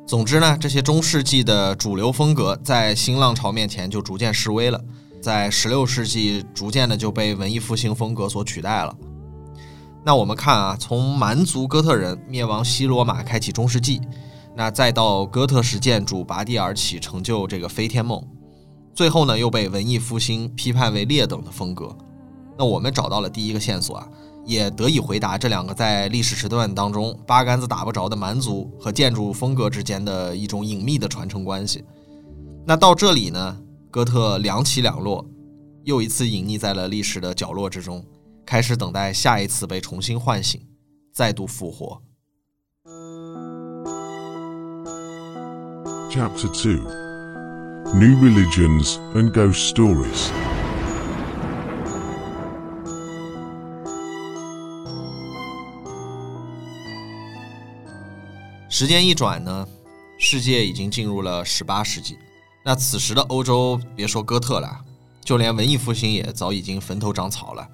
[0.05, 4.79] 总之呢，这些中世纪的主流风格在新浪潮面前就逐渐式微了，
[5.21, 8.95] 在16世纪逐渐的就被文艺复兴风格所取代了。
[10.03, 14.01] 那我们看啊，从蛮族哥特人灭亡西罗马，开启中世纪，
[14.55, 18.19] 那再到哥特式建筑拔地而起，成就这个飞天梦，
[18.95, 21.95] 最后呢又被文艺复兴批判为劣等的风格。
[22.57, 24.07] 那我们找到了第一个线索啊，
[24.43, 31.83] 也得以回答这两个在历史时段当中八竿子打不着的蛮族和建筑风格之间的一种隐秘的传承关系。
[32.65, 33.57] 那到这里呢，
[33.91, 35.23] 哥特两起两落，
[35.83, 38.03] 又一次隐匿在了历史的角落之中。
[38.51, 40.61] 开始等待下一次被重新唤醒，
[41.13, 42.01] 再度复活。
[46.09, 46.83] Chapter Two:
[47.93, 50.27] New Religions and Ghost Stories.
[58.67, 59.65] 时间一转呢，
[60.19, 62.17] 世界已经进入了十八世纪。
[62.65, 64.83] 那此时的欧洲，别说哥特了，
[65.23, 67.65] 就连文艺复兴也早已经坟头长草了。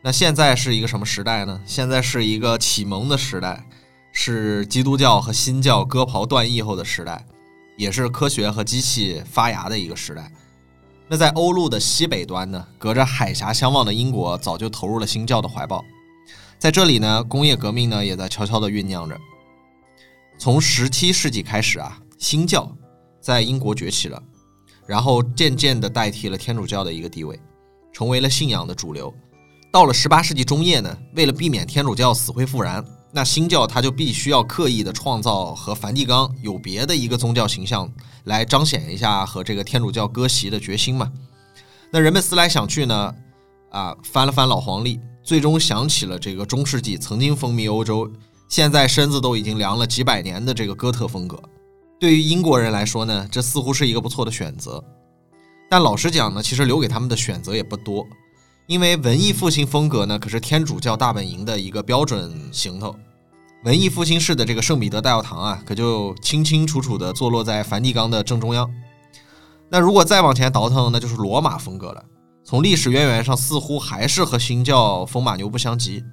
[0.00, 1.60] 那现在是一个什么时代呢？
[1.66, 3.66] 现在是一个启蒙的时代，
[4.12, 7.26] 是基督教和新教割袍断义后的时代，
[7.76, 10.32] 也是科学和机器发芽的一个时代。
[11.08, 15.84] 那在欧陆的西北端呢，隔着海峡相望的英国早就投入了新教的怀抱。
[16.58, 19.18] 在这里呢，工业革命呢也在悄悄地酝酿着。
[20.38, 22.70] 从十七世纪开始啊，新教
[23.20, 24.22] 在英国崛起了，
[24.86, 27.38] 然后渐渐地代替了天主教的一个地位，
[27.92, 29.12] 成为了信仰的主流。
[29.70, 37.90] 到了十八世纪中叶呢，为了避免天主教死灰复燃，那新教它就必须要刻意的创造和梵蒂冈有别的一个宗教形象，
[38.24, 41.12] 来彰显一下和这个天主教割席的决心嘛。
[41.90, 43.14] 那人们思来想去呢，
[43.70, 48.10] 啊，翻了翻老黄历，最终想起了这个中世纪曾经风靡欧洲，
[48.48, 51.38] 现在身子都已经凉了几百年的这个哥特风格。
[52.00, 54.82] 对于英国人来说呢，这似乎是一个不错的选择。
[55.68, 58.06] 但老实讲呢，其实留给他们的选择也不多。
[58.68, 62.94] 因为文艺复兴风格呢，可是天主教大本营的一个标准行头。
[63.64, 68.70] 文艺复兴式的这个圣彼得大教堂啊，可就清清楚楚地坐落在梵蒂冈的正中央。
[69.70, 72.04] 那如果再往前倒腾，那就是罗马风格了。
[72.44, 76.04] 从历史渊源上，似乎还是和新教风马牛不相及。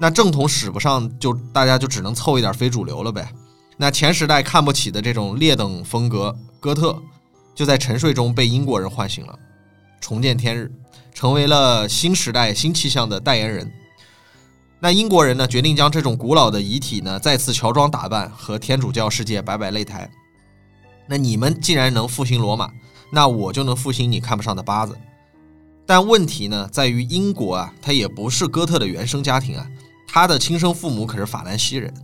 [0.00, 3.30] 那正统使不上，就大家就只能凑一点非主流了呗。
[3.76, 6.98] 那前时代看不起的这种劣等风格，哥特，
[7.54, 9.38] 就在沉睡中被英国人唤醒了，
[10.00, 10.72] 重见天日。
[11.16, 13.72] 成为了新时代新气象的代言人。
[14.78, 20.10] 那英国人呢，决定将这种古老的遗体呢再次乔装打扮，和天主教世界摆摆擂台。
[21.06, 22.70] 那你们既然能复兴罗马，
[23.10, 24.94] 那我就能复兴你看不上的八字。
[25.86, 29.66] 但问题呢，在于英国啊，它也不是哥特的原生家庭啊，
[30.06, 31.94] 他的亲生父母可是法兰西人。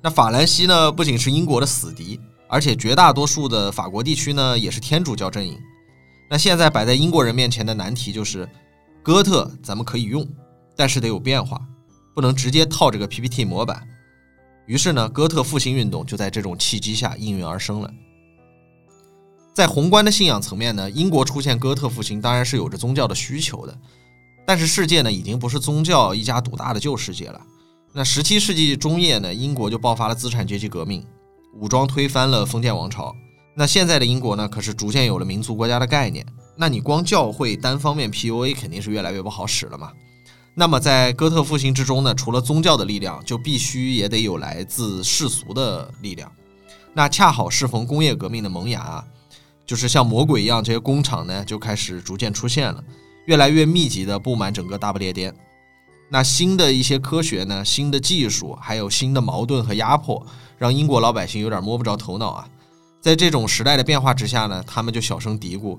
[0.00, 5.58] 那法兰西呢，不仅是英国的死敌，而且绝大多数的法国地区呢，也是天主教阵营。
[6.30, 8.48] 那现在摆在英国人面前的难题就是，
[9.02, 10.24] 哥特咱们可以用，
[10.76, 11.60] 但是得有变化，
[12.14, 13.84] 不能直接套这个 PPT 模板。
[14.64, 17.92] 于是呢，哥特复兴运动就在这种契机下应运而生了。
[19.52, 23.76] 在宏观的信仰层面呢，英国出现哥特复兴当然是有着宗教的需求的，
[24.46, 27.40] 但是世界呢已经不是宗教一家独大的旧世界了。
[27.92, 31.04] 那十七世纪中叶呢，英国就爆发了资产阶级革命，
[31.54, 33.12] 武装推翻了封建王朝。
[33.54, 36.24] 那现在的英国呢，可是逐渐有了民族国家的概念。
[36.56, 39.92] 那你光教会单方面 PUA 肯定是越来越不好使了嘛。
[40.54, 46.30] 那么在哥特复兴之中呢，除了宗教的力量，就必须也得有来自世俗的力量。
[46.92, 49.04] 那恰好适逢工业革命的萌芽，
[49.64, 52.82] 就是像魔鬼一样，这些工厂呢就开始逐渐出现了，
[53.26, 55.34] 越来越密集的布满整个大不列颠。
[56.08, 60.24] 那新的一些科学呢，新的技术，还有新的矛盾和压迫，
[60.58, 62.48] 让英国老百姓有点摸不着头脑啊。
[63.00, 65.78] 在这种时代的变化之下呢，他们就小声嘀咕，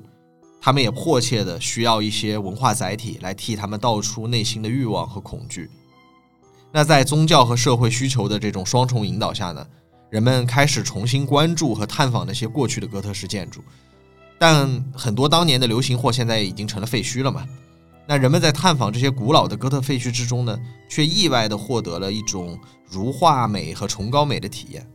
[0.60, 5.70] 他们也迫切的需要一些文化载体来替他们道出内心的欲望和恐惧。
[6.72, 9.66] 那在宗教和社会需求的这种双重引导下呢，
[10.10, 13.62] 人们开始重新关注和探访那些过去的哥特式建筑，
[14.40, 17.46] 但很多当年的流行货现在已经成了废墟了嘛。
[18.08, 20.58] 那人们在探访这些古老的哥特废墟之中呢，
[20.90, 22.58] 却意外地获得了一种
[22.90, 24.86] 如画美和崇高美的体验。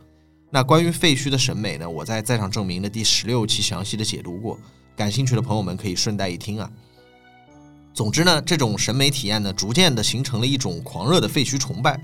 [0.50, 4.58] 那关于废墟的审美呢，我在在场证明的第十六期详细的解读过，
[4.96, 6.70] 感兴趣的朋友们可以顺带一听啊。
[7.92, 12.00] 总之呢，这种审美体验呢，逐渐的形成了一种狂热的废墟崇拜。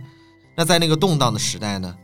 [0.56, 1.94] 那在那个动荡的时代呢，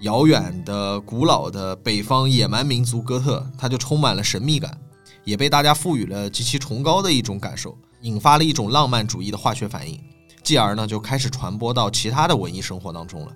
[0.00, 4.78] 遥远的、古老的北方野蛮民族哥特，它就充满了神秘感，
[5.24, 9.98] 也被大家赋予了极其崇高的一种感受，引发了一种浪漫主义的化学反应，
[10.42, 13.32] 继而呢，就开始传播到其他的文艺生活当中了。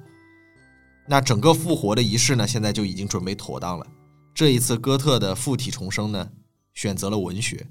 [1.06, 3.86] 那整个复活的仪式呢，现在就已经准备妥当了。
[4.34, 6.30] 这一次哥特的附体重生呢，
[6.72, 7.66] 选择了文学。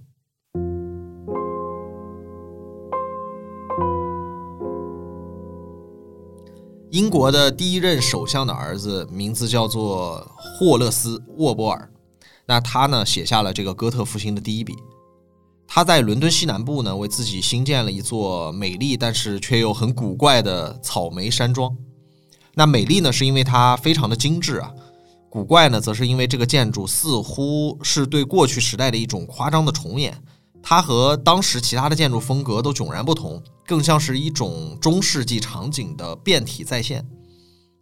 [6.91, 11.91] 英国的第一任首相的儿子名字叫做霍勒斯·沃波尔，
[12.45, 14.75] 那他呢写下了这个哥特复兴的第一笔。
[15.67, 21.75] 他在伦敦西南部呢为自己新建了一座美丽但是却又很古怪的草莓山庄。
[22.55, 24.69] 那美丽呢，是因为它非常的精致啊；
[25.29, 30.15] 古怪呢，则是因为这个建筑似乎是对过去时代的一种夸张的重演。
[30.61, 37.05] 它和当时其他的建筑风格都迥然不同，更像是一种中世纪场景的变体再现。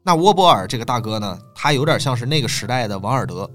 [0.03, 3.47] 那沃波尔这个大哥呢，他有点像是那个时代的王尔德。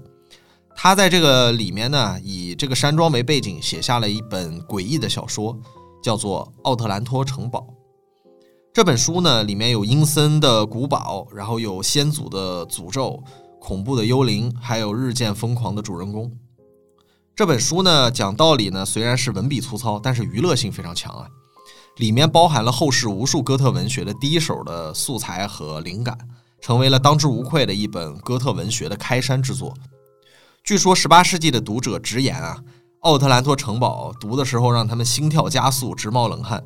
[0.73, 5.57] 他在这个里面呢，以这个山庄为背景，写下了一本诡异的小说，
[6.01, 7.59] 叫做《奥特兰托城堡》。
[8.77, 13.19] 这本书呢，里面有阴森的古堡，然后有先祖的诅咒、
[13.59, 16.31] 恐怖的幽灵，还有日渐疯狂的主人公。
[17.35, 21.27] 这本书呢，讲道理呢，虽然是文笔粗糙，但是娱乐性非常强啊。
[21.95, 26.15] 里面包含了后世无数哥特文学的第一手的素材和灵感，
[26.61, 29.73] 成为了当之无愧的一本哥特文学的开山之作。
[30.63, 32.55] 据说十八世纪的读者直言啊，
[32.99, 36.63] 《奥特兰托城堡》读的时候让他们心跳加速，直冒冷汗。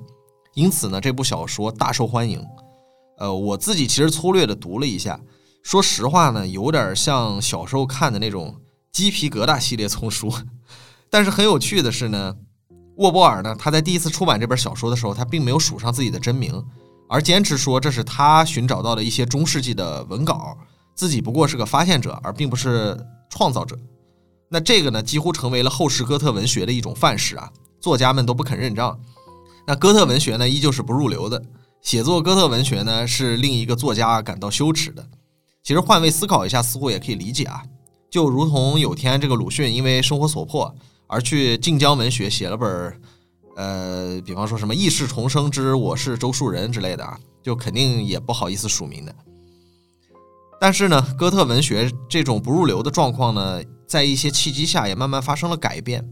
[0.54, 2.46] 因此呢，这部小说大受欢迎。
[3.18, 5.20] 呃，我自己其实粗略的读了一下，
[5.64, 8.56] 说实话呢，有点像小时候看的那种
[8.92, 10.34] 鸡皮疙瘩系列丛书。
[11.10, 12.36] 但是很有趣的是呢，
[12.98, 16.64] 沃波尔呢，他在第一次出版这本小说的时候，他并没有署上自己的真名，
[17.08, 20.58] 而坚持说这是他寻找到的一些中世纪的文稿，
[20.96, 22.98] 自己不过是个发现者，而并不是
[23.30, 23.78] 创造者。
[24.50, 29.00] 那这个呢，几乎成为了后世哥特文学的一种范式啊，作家们都不肯认账。
[29.68, 31.42] 那哥特文学呢，依旧是不入流的。
[31.82, 35.08] 写作哥特文学呢，是令一个作家感到羞耻的。
[35.64, 37.64] 其实换位思考一下，似乎也可以理解啊。
[38.10, 40.76] 就如同有天这个鲁迅因为生活所迫
[41.08, 43.02] 而去晋江文学写了本
[43.56, 49.16] 呃，比方说什么《异世重生之我是周树人》之类的啊，就肯定也不好意思署名的。
[50.60, 56.08] 但是呢，哥特文学这种不入流的状况呢，在一些契机下也慢慢发生了改变。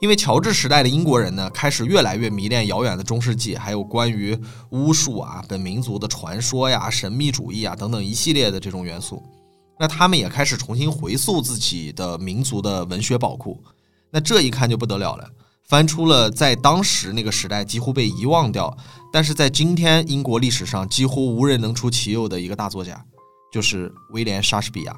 [0.00, 4.38] 因为乔治时代的英国人呢，开始越来越迷恋遥远的中世纪，还有关于
[4.70, 9.22] 巫术啊、本民族的传说呀、神秘主义啊等等一系列的这种元素。
[9.78, 13.62] 那他们也开始重新回溯自己的民族的文学宝库。
[14.10, 15.28] 那这一看就不得了了，
[15.64, 18.76] 翻出了在当时那个时代几乎被遗忘掉，
[19.12, 23.04] 但是在今天英国历史上几乎无人能出其右的一个大作家，
[23.52, 24.96] 就是威廉·莎士比亚。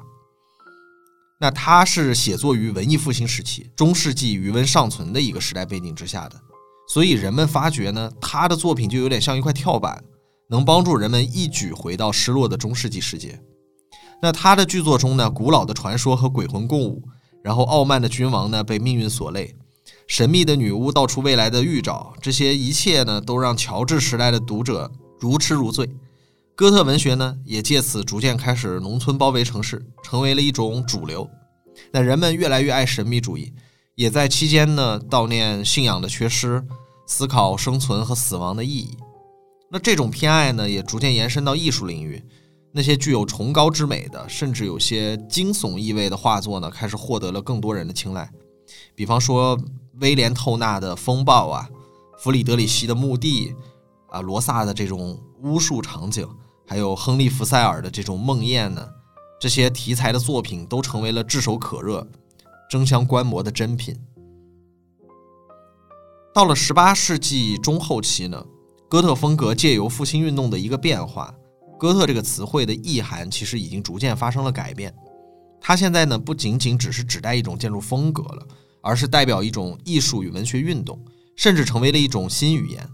[1.39, 6.41] 那他是写作于文艺复兴时期，中世纪余温尚存的一个时代背景之下的，
[6.89, 10.03] 所以人们发觉呢，他的作品就有点像一块跳板，
[10.49, 13.39] 能帮助人们一举回到失落的中世纪世界。
[14.19, 17.03] 那他的剧作中呢，古老的传说和鬼魂共舞，
[17.43, 19.53] 然后傲慢的君王呢被命运所累，
[20.07, 25.87] 神秘的女巫道出未来的预兆，这些一切呢，都让乔治时代的读者如痴如醉。
[26.57, 31.29] 哥特文学呢，也借此逐渐开始农村包围城市，成为了一种主流。
[31.91, 33.53] 那人们越来越爱神秘主义，
[33.93, 36.65] 也在期间呢悼念信仰的缺失，
[37.05, 38.97] 思考生存和死亡的意义。
[39.69, 42.19] 那这种偏爱呢，也逐渐延伸到艺术领域。
[42.71, 48.27] 那些具有崇高之美的，甚至有些惊悚意味的画作呢，开始获得了更多人的青睐。
[48.95, 49.55] 比方说
[50.01, 51.69] 威廉·透纳的《风暴》啊，
[52.17, 53.51] 弗里德里希的《墓地》
[54.09, 56.27] 啊，罗萨的这种巫术场景。
[56.67, 58.85] 还有亨利·福塞尔的这种梦魇呢，
[59.39, 62.05] 这些题材的作品都成为了炙手可热、
[62.69, 63.97] 争相观摩的珍品。
[66.33, 68.45] 到了十八世纪中后期呢，
[68.89, 71.33] 哥特风格借由复兴运动的一个变化，
[71.79, 74.93] 哥特这个词汇的意涵其实已经逐渐发生了改变。
[75.61, 78.45] 它现在呢不仅仅只是指代一种建筑风格了，
[78.81, 80.99] 而是代表一种艺术与文学运动，
[81.37, 82.87] 甚至成为了一种新语言。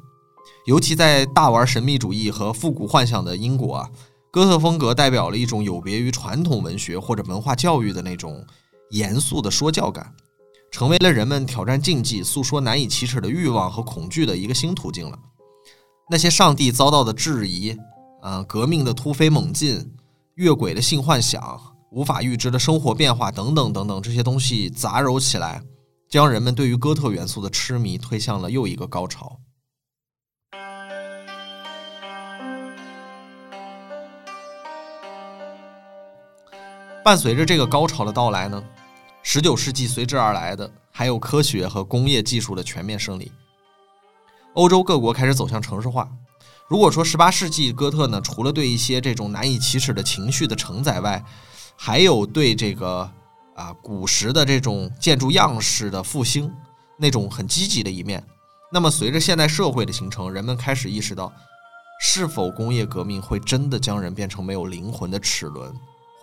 [0.65, 3.89] 尤其在大玩神秘主义和复古幻想的英国啊，
[4.31, 8.45] 哥特风格代表了一种有别于传统文学或者文化教育的那种
[8.91, 10.13] 严肃的说教感，
[10.71, 15.19] 成为了人们挑战禁忌、诉说难以启齿的欲望和恐惧的一个新途径了。
[16.09, 17.77] 那些上帝遭到的质疑，
[18.21, 19.93] 啊，革命的突飞猛进，
[20.35, 21.59] 越轨的性幻想，
[21.91, 25.61] 无法预知的生活变化等等等等，这些东西杂糅起来，
[26.09, 29.37] 将人们对于哥特元素的痴迷推向了又一个高潮。
[37.03, 38.63] 伴随着这个高潮的到来呢，
[39.23, 43.29] 十九世纪随之而来的还有科学和工业技术的全面胜利。
[44.53, 46.09] 欧洲各国开始走向城市化。
[46.69, 51.21] 如果说十八世纪哥特呢，除了对一些这种难以启齿的情绪的承载外，
[51.75, 53.11] 还有对这个
[53.53, 56.49] 啊古时的这种建筑样式的复兴
[56.97, 58.23] 那种很积极的一面，
[58.71, 61.33] 那么随着现代社会的形成，人们开始意识到，
[61.99, 65.69] 是否工业革命会真的将人变成没有灵魂的齿轮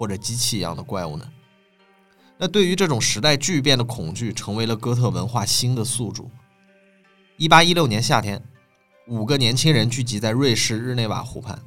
[0.01, 1.31] 或者机器一样的怪物呢？
[2.39, 6.31] 那对于这种时代巨变的恐惧，成为了哥特文化新的宿主。
[7.37, 8.43] 一八一六年夏天，
[9.09, 11.61] 五个年轻人聚集在瑞士日内瓦湖畔。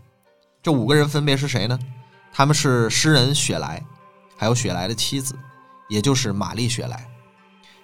[0.64, 1.78] 这五个人分别是谁呢？
[2.32, 3.86] 他们是诗人雪莱，
[4.36, 5.36] 还有雪莱的妻子，
[5.88, 7.08] 也就是玛丽雪莱，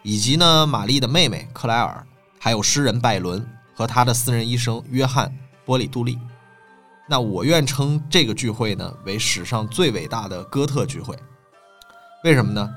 [0.01, 2.03] 以及呢玛丽的妹妹克莱尔，
[2.39, 5.31] 还有诗人拜伦和他的私人医生约翰
[5.63, 6.17] 波里杜利。
[7.09, 11.17] 那我愿称这个聚会呢为史上最伟大的哥特聚会。
[12.23, 12.69] 为什么呢？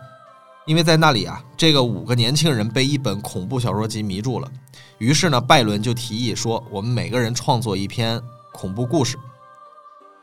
[0.64, 4.50] 因为在那里啊，这个五个年轻人被一本恐怖小说集迷住了。
[4.98, 8.22] 于是呢，拜伦就提议说：“我们每个人创作一篇
[8.52, 9.18] 恐怖故事。”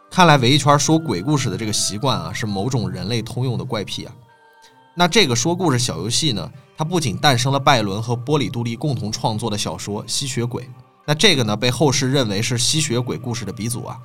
[0.10, 4.16] 看来围一圈说鬼故事的这个习惯啊，是某种人类通用的怪癖啊。
[4.96, 10.64] 那这个说故事小游戏呢，它不仅诞生了拜伦和波里杜利共同创作的小说《吸血鬼》，
[11.10, 14.00] 那这个呢被后世认为是吸血鬼故事的鼻祖啊，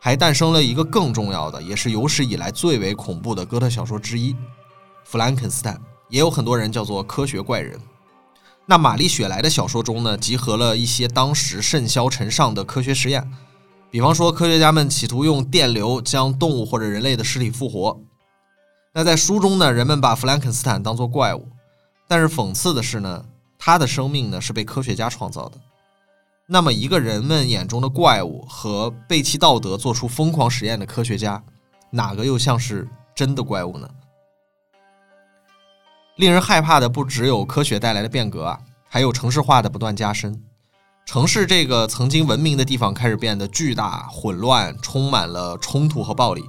[0.00, 4.34] 还诞生了一个更重要的，也是有史以来最为恐怖的哥特小说之一。
[5.04, 7.78] 弗兰肯斯坦也有很多人叫做科学怪人。
[8.66, 13.30] 那玛丽雪莱的小说中呢，集合了一些当时甚嚣尘上的科学实验，
[13.88, 17.96] 比方说科学家们企图用电流将动物或者人类的尸体复活。
[18.92, 21.46] 那在书中呢，人们把弗兰肯斯坦当作怪物，
[22.08, 23.24] 但是讽刺的是呢，
[23.56, 25.56] 他的生命呢是被科学家创造的。
[26.52, 31.40] 那么一个人们眼中的怪物和背弃道德做出疯狂实验的科学家，
[31.90, 33.88] 哪个又像是真的怪物呢？
[36.16, 40.42] 令人害怕的不只有科学带来的变革啊，还有城市化的不断加深。
[41.06, 46.44] 城市这个曾经文明的地方开始变得巨大、混乱，充满了冲突和暴力。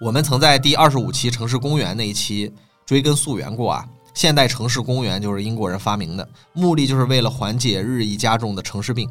[0.00, 2.54] 我们曾在第二十五期城市公园那一期
[2.86, 9.08] 追根溯源过啊，现代城市公园就是英国人发明的，目的就是为了缓解日益加重的城市病。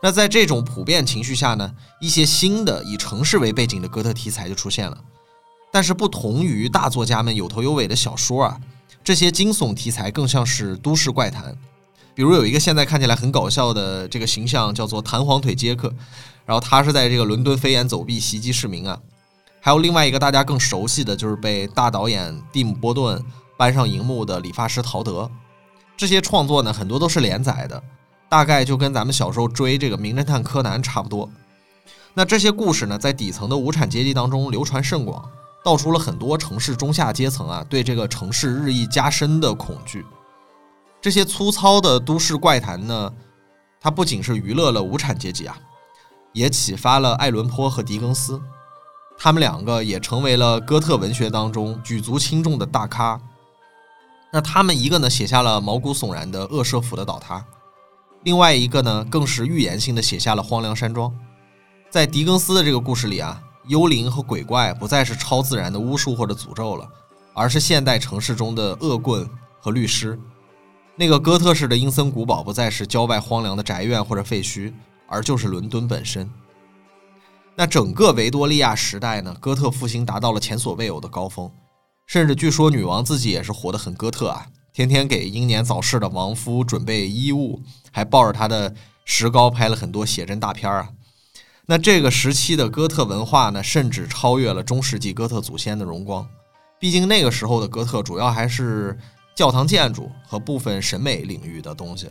[0.00, 4.96] 那在这种普遍情绪下呢，一些新的以城市为背景的哥特题材就出现了。
[5.72, 8.60] 但是不同于大作家们有头有尾的小说啊，
[9.02, 11.56] 这些惊悚题材更像是都市怪谈。
[12.14, 15.92] 比如有一个现在看起来很搞笑的这个形象，叫做弹簧腿杰克，
[16.46, 18.98] 然后他是在这个伦敦飞檐走壁袭击市民啊。
[19.60, 23.22] 还有另外一个大家更熟悉的就是被大导演蒂姆·波顿
[23.58, 25.30] 搬上荧幕的理发师陶德。
[25.96, 27.82] 这些创作呢，很多都是连载的，
[28.30, 31.28] 大概就跟咱们小时候追这个名侦探柯南差不多。
[32.14, 35.22] 那这些故事呢，在底层的无产阶级当中流传甚广。
[35.64, 40.06] 道出了很多城市中下阶层啊对这个城市日益加深的恐惧。
[41.02, 43.12] 这些粗糙的都市怪谈呢，
[43.80, 45.58] 它不仅是娱乐了无产阶级啊，
[46.32, 48.40] 也启发了爱伦坡和狄更斯，
[49.18, 53.20] 他们两个也成为了哥特文学当中举足轻重的大咖。
[54.32, 57.44] 那他们一个呢写下了毛骨悚然的恶舍府的倒塌，
[58.24, 61.12] 另外一个呢更是预言性的写下了荒凉山庄。
[61.90, 63.42] 在狄更斯的这个故事里啊。
[63.68, 66.88] 幽灵和鬼怪不再是超自然的巫术或者诅咒了，
[67.34, 69.28] 而是现代城市中的恶棍
[69.60, 70.18] 和律师。
[70.96, 74.72] 那个哥特式的阴森古堡不再是郊外荒凉的宅院或者废墟，
[75.06, 76.30] 而就是伦敦本身。
[77.54, 81.52] 那整个维多利亚时代呢，哥特复兴达到了前所未有的高峰，
[82.08, 90.88] 甚至据说女王自己也是活得很哥特啊，天天给英年早逝的亡夫准备衣物，还抱着他的石膏拍了很多写真大片啊。
[91.66, 96.26] 那这个时期的哥特文化呢，甚至超越了中世纪哥特祖先的荣光。
[96.78, 98.98] 毕竟那个时候的哥特主要还是
[99.34, 102.10] 教堂建筑和部分审美领域的东西，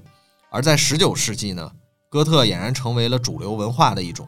[0.51, 1.71] 而在十九世纪呢，
[2.07, 4.27] 哥特俨然成为了主流文化的一种，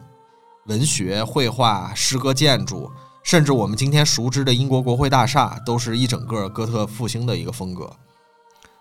[0.66, 2.90] 文学、绘画、诗歌、建筑
[3.24, 7.92] 甚至我们今天熟知的英国国会大厦，都是一整个哥特复兴的一个风格。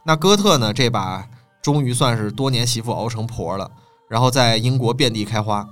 [0.04, 1.28] 那哥特呢，这把
[1.60, 3.70] 终于算是多年媳妇熬成婆了，
[4.08, 5.68] 然后在英国遍地开花，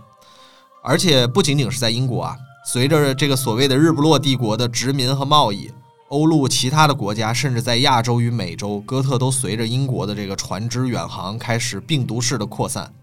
[0.83, 2.37] 而且不仅仅是在英国啊，
[2.67, 5.71] 随着这个所谓的日不落帝国的殖民和贸易。
[6.09, 12.95] 欧陆其他的国家，甚至在亚洲与美洲，哥特都随着英国的这个船只远航开始病毒式的扩散。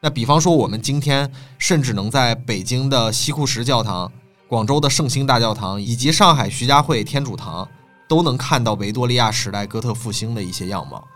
[0.00, 4.12] 那比方说，我们今天甚至能在北京的西库什教堂、
[4.46, 7.68] 广州的圣心大教堂以及上海徐家汇天主堂，
[8.06, 11.06] 都能看到维多利亚时代哥特复兴的一些样貌。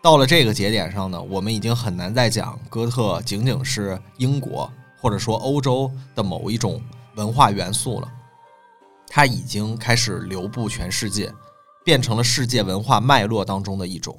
[0.00, 4.70] 到了这个节点上呢，我们已经很难再讲哥特仅仅是英国
[5.00, 6.80] 或者说欧洲的某一种
[7.16, 8.08] 文化元素了。
[9.08, 11.32] 它已经开始流布全世界，
[11.84, 14.16] 变成了世界文化脉络当中的一种。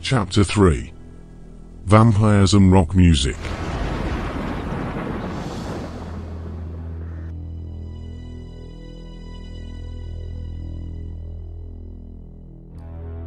[0.00, 0.92] Chapter Three
[1.88, 3.34] Vampires and Rock Music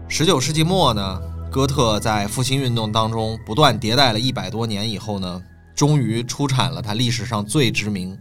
[0.07, 1.20] 十九世纪末呢？
[1.49, 5.41] 哥特在复兴运动当中不断迭代了一百多年以后呢，
[5.74, 8.16] 终于出产了它历史上最知名，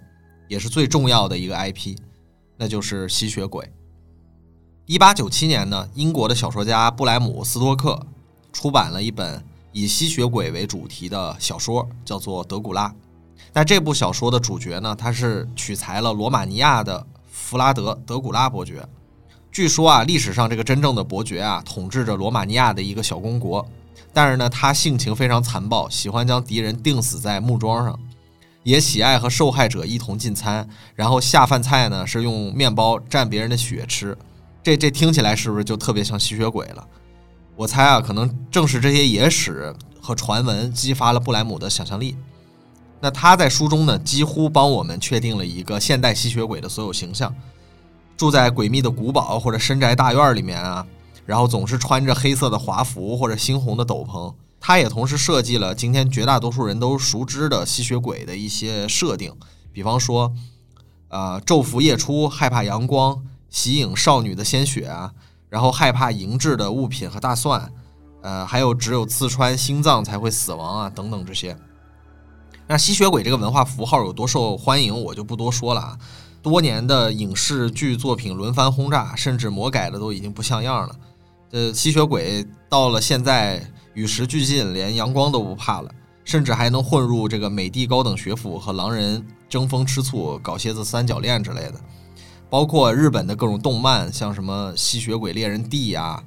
[0.48, 1.98] 也是最重要的一个 IP，
[2.56, 3.70] 那就是吸血鬼。
[4.86, 8.06] 一八九七年呢，英国的小说家布莱姆斯托克
[8.54, 12.88] 出版了一本以吸血鬼为主题的小说，叫做《德古拉》。
[13.52, 18.86] 那这部小说的主角呢，他是取材了罗马尼亚的弗拉德·德古拉伯爵。
[19.50, 23.66] 据说啊，历史上这个真正的伯爵啊，统治着罗马尼亚的一个小公国，
[24.12, 27.98] 但是呢，他性情非常残暴，喜欢将敌人钉死在木桩上，
[28.62, 34.16] 也喜爱和受害者一同进餐，然后下饭菜呢是用面包蘸别人的血吃，
[34.62, 36.86] 这这听起来是不是就特别像吸血鬼了？
[37.60, 42.16] 我猜啊，可能正是这些野史和传闻激发了布莱姆的想象力。
[43.00, 47.34] 那他在书中呢，几乎帮我们确定了一个现代吸血鬼的所有形象。
[48.16, 50.86] 住在诡秘的古堡或者深宅大院里面啊，
[51.26, 54.32] 然后总是穿着黑色的华服或者猩红的斗篷。
[54.58, 59.34] 他也同时设计了今天绝大多数人都熟知的吸血鬼的一些设定，
[59.70, 60.32] 比方说，
[61.08, 65.12] 呃，昼伏夜出，害怕阳光，吸引少女的鲜血啊，
[65.50, 67.70] 然后害怕银质的物品和大蒜，
[68.22, 71.54] 呃，还有只有刺穿心脏才会死亡啊，等等这些。
[72.66, 75.98] 那吸血鬼这个文化符号有多受欢迎，我就不多说了啊。
[76.40, 80.96] 多年的影视剧作品轮番轰炸，甚至魔改的都已经不像样了。
[81.50, 83.60] 呃，吸血鬼到了现在
[83.92, 85.90] 与时俱进，连阳光都不怕了，
[86.24, 91.74] 甚至还能混入这个美帝高等学府和狼人争风吃醋，搞些子三角恋之类的。
[92.50, 96.22] 包括日本的各种动漫，像什么吸血鬼猎人 D 呀，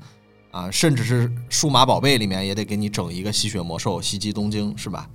[0.49, 5.07] 啊，甚至是数码宝贝里面也得给你整一个吸血魔兽袭击东京，是吧？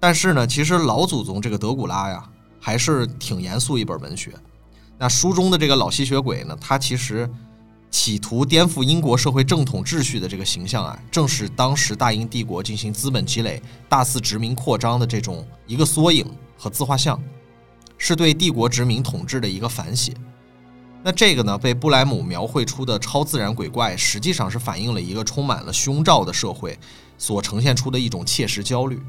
[0.00, 2.28] 但是呢，其实老祖宗这个德古拉呀。
[2.58, 4.32] 还是挺严肃一本文学。
[4.98, 7.30] 那书中的这个老吸血鬼呢，他其实
[7.92, 16.26] 企图颠覆英国社会正统秩序的这个形象啊，正是当时大英帝国进行资本积累、大肆殖民扩张的这种一个缩影
[16.58, 17.22] 和自画像，
[17.98, 20.12] 是对帝国殖民统治的一个反写。
[21.02, 26.78] 那这个呢，被布莱姆描绘出的超自然鬼怪，实际上是反映了一个充满了凶兆的社会
[27.16, 29.00] 所呈现出的一种切实焦虑，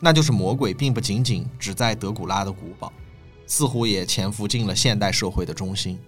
[0.00, 2.92] 那就是魔鬼并不仅仅只在德古拉的古堡。
[3.44, 5.98] 似乎也潜伏进了现代社会的中心。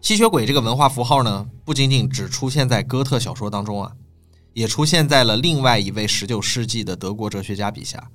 [0.00, 3.92] 吸血鬼这个文化符号呢，不仅仅只出现在哥特小说当中啊，
[4.54, 8.10] 也出现在了另外一位19世纪的德国哲学家笔下。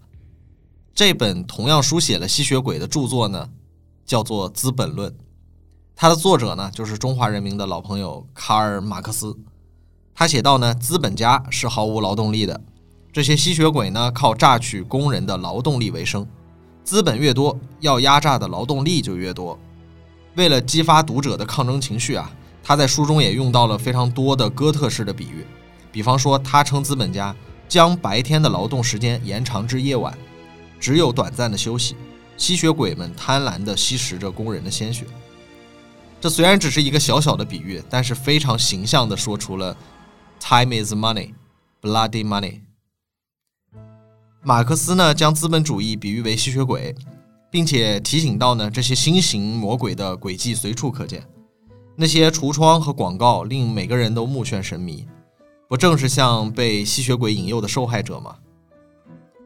[0.99, 3.47] 这本同样书写了吸血鬼的著作呢，
[4.05, 5.09] 叫做《资本论》，
[5.95, 9.33] 它的作者呢，就是中华人民的老朋友卡尔·马克思。
[10.13, 12.59] 他写道呢，资本家是毫无劳动力的，
[13.13, 16.27] 这些吸血鬼呢，靠榨取工人的劳动力为生。
[16.83, 19.57] 资本越多，要压榨的劳动力就越多。
[20.35, 22.29] 为了激发读者的抗争情绪啊，
[22.61, 25.47] 他在书中也用到了非常多的哥特式的比喻。
[25.93, 27.33] 比方说，他称资本家
[27.69, 30.13] 将白天的劳动时间延长至夜晚，
[30.79, 31.95] 只有短暂的休息。
[32.37, 35.05] 吸血鬼们贪婪地吸食着工人的鲜血。
[36.21, 39.75] 这虽然只是一个小小的比喻，但是非常形象地说出了
[40.39, 41.33] “time is money,
[41.81, 42.61] bloody money”。
[44.41, 46.95] 马克思呢，将资本主义比喻为吸血鬼，
[47.51, 51.21] 并且提醒到呢，这些新型魔鬼的轨迹随处可见。
[51.97, 55.05] 那些橱窗和广告令每个人都目眩神迷，
[55.67, 58.37] 不正是像被吸血鬼引诱的受害者吗？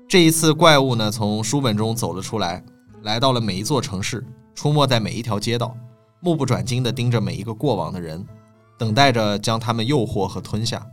[0.08, 2.64] 这一次，怪物呢，从书本中走了出来，
[3.02, 4.24] 来到了每一座城市，
[4.54, 5.76] 出没在每一条街道，
[6.20, 8.24] 目不转睛地盯着每一个过往的人，
[8.78, 10.86] 等待着将他们诱惑和吞下。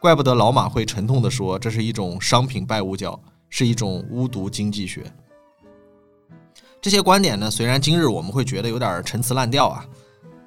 [0.00, 5.04] 怪不得老马会沉痛地说，这是一种商品拜物教，是一种巫毒经济学。
[6.80, 9.84] 这些观点呢，虽然今日我们会觉得有点陈词滥调啊，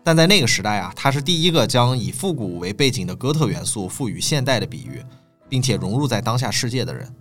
[0.03, 5.03] 但在那个时代啊，他是第一个将以复古为背景的哥特元素赋予现代的比喻，
[5.47, 7.13] 并且融入在当下世界的人。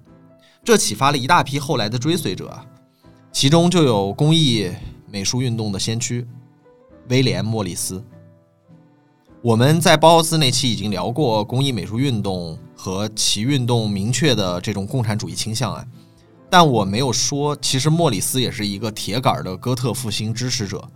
[0.69, 2.55] 这启发了一大批后来的追随者，
[3.33, 4.71] 其中就有工艺
[5.11, 6.27] 美术运动的先驱
[7.09, 8.05] 威廉·莫里斯。
[9.41, 15.83] 我们在包豪斯那期已经聊过工艺美术运动和其运动明确的这种共产主义倾向啊，
[16.51, 20.87] 但我没有说，其实莫里斯也是一个铁杆的哥特复兴支持者。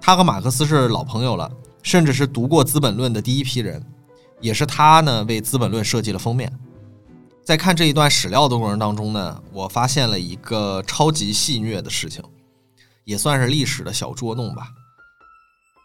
[0.00, 3.84] 他和马克思是老朋友了，甚至是读过《资本论》的第一批人，
[4.40, 6.50] 也是他呢为《资本论》设计了封面。
[7.46, 12.20] 在看这一段史料的过程当中呢，我发现了一个超级戏谑的事情，
[13.04, 14.66] 也算是历史的小捉弄吧。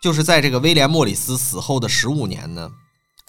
[0.01, 2.67] 就是在这个威廉·莫里斯死后的十五年呢，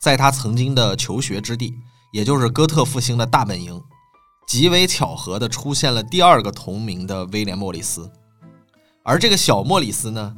[0.01, 1.75] 在他曾经的求学之地，
[2.11, 3.79] 也就是哥特复兴的大本营，
[4.49, 8.11] 极为巧合的出现了第二个同名的威廉·莫里斯。
[9.03, 10.35] 而这个小莫里斯呢，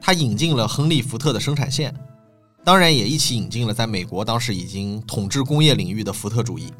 [0.00, 1.92] 他引进了亨利·福特的生产线，
[2.64, 6.72] 当然也一起引进了在美国当时已经统治工业领域的福特主义。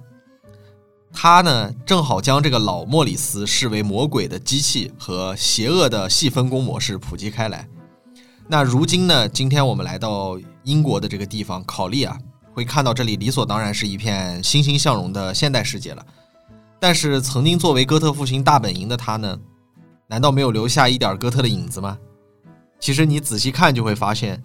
[1.12, 7.68] 他呢，正好将这个老莫里斯视为魔鬼的机器和邪恶的细分工模式普及开来。
[8.46, 12.16] 那如今呢，今天我们来到英国的这个地方考利啊，
[12.52, 16.06] 会看到这里理所当然是一片欣欣向荣的现代世界了。
[16.78, 19.36] 但是曾经作为哥特复兴大本营的他呢，
[20.06, 21.98] 难道没有留下一点哥特的影子吗？
[22.78, 24.40] 其实你仔细看就会发现，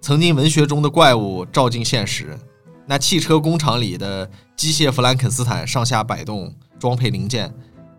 [0.00, 2.38] 曾经文学中的怪物照进现实。
[2.86, 7.48] 那汽车工厂里的机械弗兰肯斯坦上下摆动，装配零件；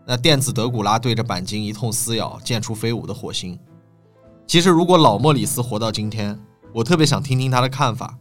[0.05, 3.57] 那电子德古拉对着钣金一通撕咬，溅出飞舞的火星。
[4.45, 6.37] 其实，如果老莫里斯活到今天，
[6.73, 8.17] 我特别想听听他的看法。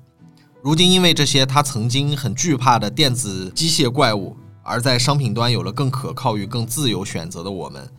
[0.63, 7.91] 如今，因为这些他曾经很惧怕的电子机械怪物，而在商品端有了更可靠与更自由选择的我们，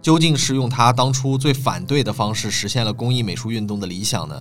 [0.00, 4.40] 究竟是用他当初最反对的方式实现了工艺美术运动的理想呢？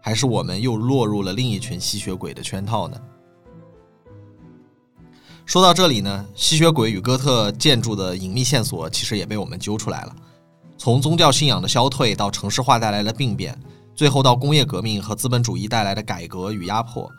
[0.00, 3.00] 还是我们又落入了另一群吸血鬼的圈套呢？
[5.46, 10.14] 说到这里呢，吸血鬼与哥特建筑的隐秘线索其实也被我们揪出来了。
[10.78, 13.58] 从宗教信仰的消退到城市化带来的病变，
[13.94, 17.10] 最后到工业革命和资本主义带来的改革与压迫，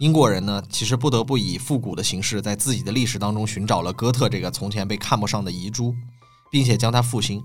[0.00, 5.94] 英国人呢其实不得不以复古的形式，在自己的历史当中寻找了哥特这个从前被看不上的遗珠，
[6.50, 7.42] 并且将它复兴，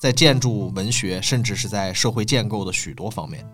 [0.00, 3.44] 在建筑、文学，甚至是在社会建构的许多方面。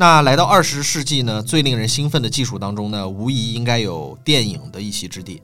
[0.00, 5.42] 那来到二十世纪呢，最令人兴奋的技术当中呢，无疑应该有电影的一席之地。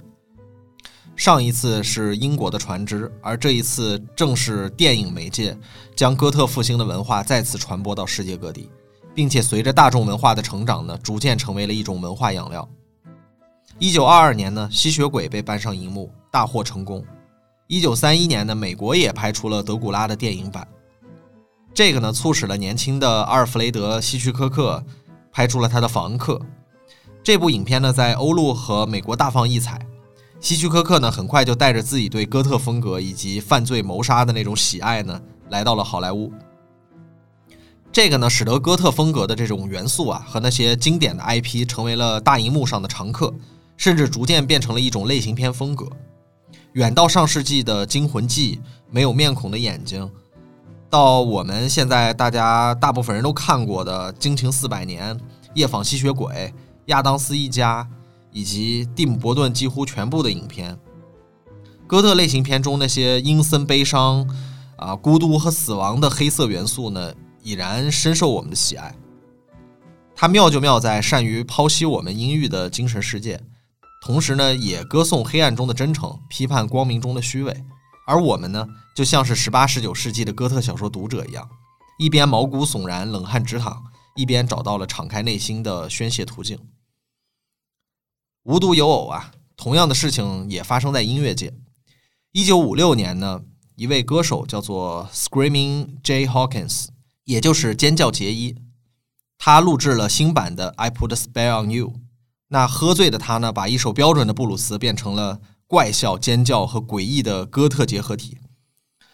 [1.16, 5.58] 上一次是英国的船只，而这一次正是电影媒介
[5.96, 8.70] 将哥特复兴的文化再次传播到世界各地，
[9.12, 12.68] 并且随着大众文化的成长呢，逐渐成为了一种文化养料。
[13.80, 17.04] 一九二二年呢，吸血鬼被搬上荧幕，大获成功。
[17.66, 20.64] 一九三一年呢，美国也拍出了德古拉的电影版。
[21.74, 24.84] 这个呢，促使了年轻的阿尔弗雷德·希区柯克
[25.32, 26.34] 拍出了他的《房客》
[27.24, 29.84] 这部影片呢，在欧陆和美国大放异彩。
[30.38, 36.32] 希区柯克呢，很快就带着自己对哥特风格以及犯罪谋杀的那种喜爱呢，来到了好莱坞。
[37.90, 43.34] 这个呢，使得哥特风格的这种元素啊，和那些经典的 IP 成为了大荧幕上的常客，
[43.76, 45.88] 甚至逐渐变成了一种类型片风格。
[46.74, 48.56] 远到上世纪的《惊魂记》，
[48.90, 50.08] 没有面孔的眼睛。
[50.94, 55.12] 到我们现在大家大部分人都看过的《惊情四百年》
[55.54, 56.32] 《夜访吸血鬼》
[56.86, 57.82] 《亚当斯一家》
[58.30, 60.78] 以及蒂姆·伯顿几乎全部的影片，
[61.88, 64.24] 哥特类型片中那些阴森、悲伤、
[64.76, 68.94] 啊孤独和死亡的黑色元素呢，已然深受我们的喜爱。
[70.14, 73.40] 它妙就妙在善于剖析我们阴郁的精神世界，
[74.00, 77.64] 同时呢，也歌颂黑暗中的真诚，批判光明中的虚伪。
[78.06, 81.48] 而我们呢，就像是十八、十九世纪的哥特小说读者一样，
[81.98, 83.82] 一边毛骨悚然、冷汗直淌，
[84.14, 86.58] 一边找到了敞开内心的宣泄途径。
[88.42, 91.54] 无独有偶啊，同样的事情也发生在音乐界。
[92.32, 93.40] 一九五六年呢，
[93.76, 96.88] 一位歌手叫做 Screaming J Hawkins，
[97.24, 98.54] 也就是尖叫杰伊，
[99.38, 101.88] 他录制了新版的《I Put a Spell on You》。
[102.48, 105.40] 那喝醉的他呢，把一首标准的布鲁斯变成了。
[105.74, 108.38] 怪笑、尖叫和诡异的哥特结合体，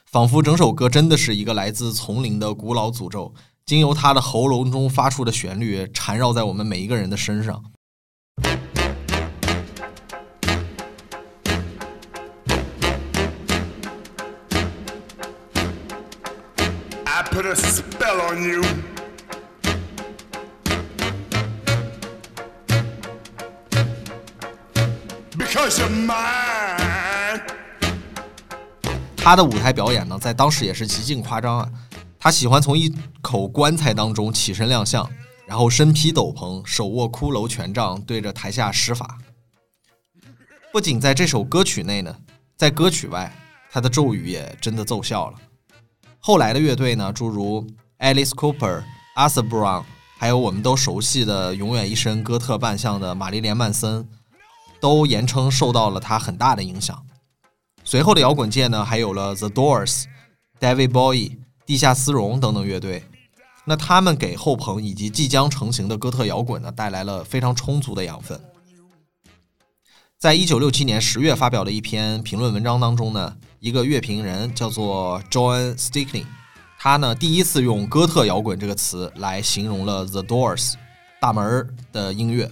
[0.05, 3.33] 仿佛整首歌真的是一个来自丛林的古老诅咒，
[3.65, 7.65] 经由他的喉咙中发出的旋律缠绕在我们每一个人的身上。
[17.31, 17.83] because
[18.45, 19.00] you're mine.
[29.17, 31.69] 他的舞台表演呢，在当时也是极尽夸张啊。
[32.19, 35.11] 他喜欢从一口棺材当中起身亮相，
[35.47, 39.19] 然后身披斗篷，手握骷髅权杖，对着台下施法。
[40.73, 42.17] 不仅在这首歌曲内呢，
[42.57, 43.35] 在歌曲外，
[43.73, 45.39] 他的咒语也真的奏效了。
[46.21, 47.67] 后来的乐队呢，诸如
[47.99, 48.85] Alice Cooper、
[49.17, 49.83] Arthur Brown，
[50.17, 54.09] 还有我们都熟悉的永远一身哥特扮相的玛丽莲·曼森，
[54.81, 57.01] 都言称受到了他很大的影响。
[57.85, 60.05] 随后的摇滚界呢，还有了 The Doors、
[60.59, 63.05] David Bowie、地下丝绒等等乐队。
[63.65, 68.41] 那他们给后朋以及即将成型的哥特摇滚呢，带来了非常充足的养分。
[70.19, 76.27] 在一九六七年十月发表的一篇评论文章当中呢，一个乐评人叫做 John Stickney，
[76.79, 80.75] 他呢第一次用哥特摇滚这个词来形容了 The Doors
[81.21, 82.51] 大门的音乐。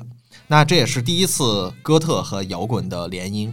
[0.50, 3.52] 那这也是第一次哥特和摇滚的联姻。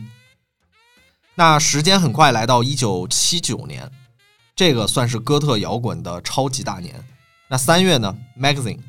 [1.36, 3.92] 那时间很快来到一九七九年，
[4.56, 6.96] 这个算是哥特摇滚的超级大年。
[7.50, 8.80] 那三月呢，Magazine，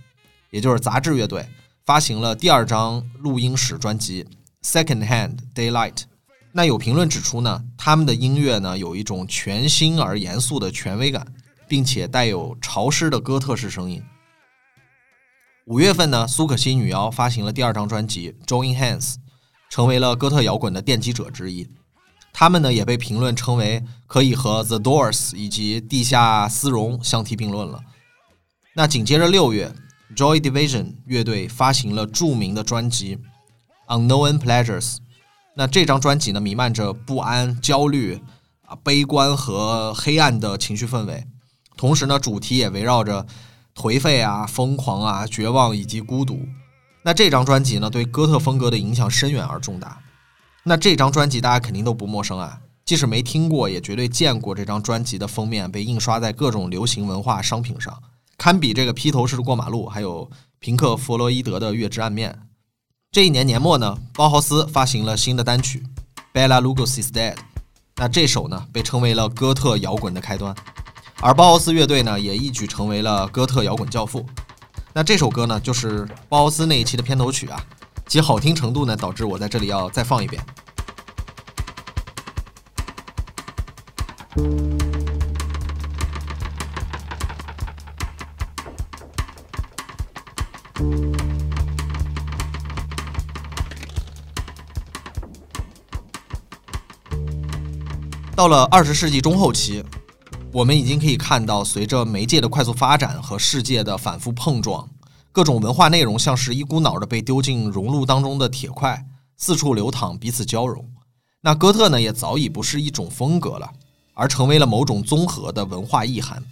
[0.50, 1.48] 也就是杂志乐队
[1.84, 4.24] 发行了第二张录音室专辑
[4.62, 5.94] 《Second Hand Daylight》。
[6.52, 11.26] 那有评论指出呢，他们的音乐呢有一种全新而严肃的权威感，
[11.66, 14.00] 并且带有潮湿的哥特式声音。
[15.66, 19.00] 五月份呢，苏可西女妖发行了第二张专辑《Join Hands》，
[19.68, 21.68] 成为了哥特摇滚的奠基者之一。
[22.32, 27.80] 他们呢也被评论称为可以和 The Doors 以及地下丝绒相提并论了。
[28.76, 29.74] 那紧接着六月
[30.14, 33.16] ，Joy Division 乐队发行了著名的专辑
[33.88, 34.94] 《Unknown Pleasures》。
[35.56, 38.22] 那这张专辑呢弥漫着不安、焦虑
[38.66, 41.26] 啊、悲观和黑暗的情绪氛围，
[41.76, 43.26] 同时呢主题也围绕着
[43.76, 46.40] 颓废啊、疯狂啊、绝望以及孤独。
[47.02, 50.00] 那这张专辑呢对哥特风格的影响深远而重大。
[50.64, 57.96] 那这张专辑大家肯定都不陌生啊，即使没听过，也绝对见过这张专辑的封面被印刷在各种流行文化商品上，
[58.36, 62.32] 堪比这个披头士的过马路，还有平克·弗洛伊德的《月之暗面》。
[63.12, 65.84] 这一年年末呢，包豪斯发行了新的单曲
[66.36, 67.34] 《Bella Lugosi is Dead》，
[67.94, 70.52] 那这首呢被称为了哥特摇滚的开端，
[71.20, 74.24] 而包豪斯乐队呢也一举成为了哥特摇滚教父。
[74.92, 77.60] 那这首歌呢就是包豪斯那一期的片头曲啊。
[78.08, 80.40] 其好听程度呢，导致我在这里要再放一遍。
[98.36, 99.82] 到了二十世纪中后期，
[100.56, 104.88] 我们已经可以看到，随着媒介的快速发展和世界的反复碰撞。
[105.30, 109.04] 各种文化内容像是一股脑的被丢进熔炉当中的铁块，
[109.36, 110.82] 四处流淌，彼此交融。
[111.42, 113.70] 那哥特呢，也早已不是一种风格了，
[114.14, 116.42] 而成为了某种综合的文化意涵，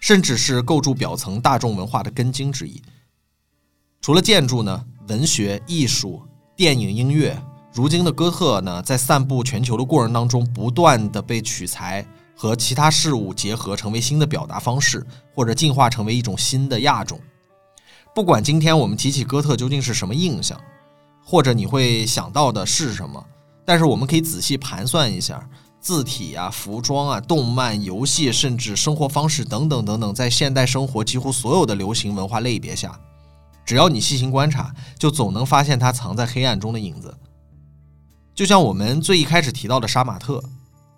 [0.00, 2.80] 甚至是构筑表层大众文化的根茎之一。
[4.00, 6.22] 除了建筑呢，文学、艺术、
[6.56, 7.38] 电影、音乐，
[7.70, 12.02] 如今的哥特呢，在散布全球的过程当中，不断的被取材
[12.36, 17.18] 和其他事物结合，成为新的表达方式，或者进化成为一种新的亚种。
[18.14, 20.60] 不管今天我们提起哥特究竟是什么印象，
[21.24, 23.24] 或者你会想到的是什么，
[23.64, 25.48] 但是我们可以仔细盘算一下，
[25.80, 32.98] 字体啊、服装啊、动漫、游戏，甚至生活方式等等等等，在现代生活几乎所有的流行文化类别下，
[33.64, 37.14] 只要你细心观察，就总能发现它藏在黑暗中的影子。
[38.34, 40.42] 就像我们最一开始提到的杀马特，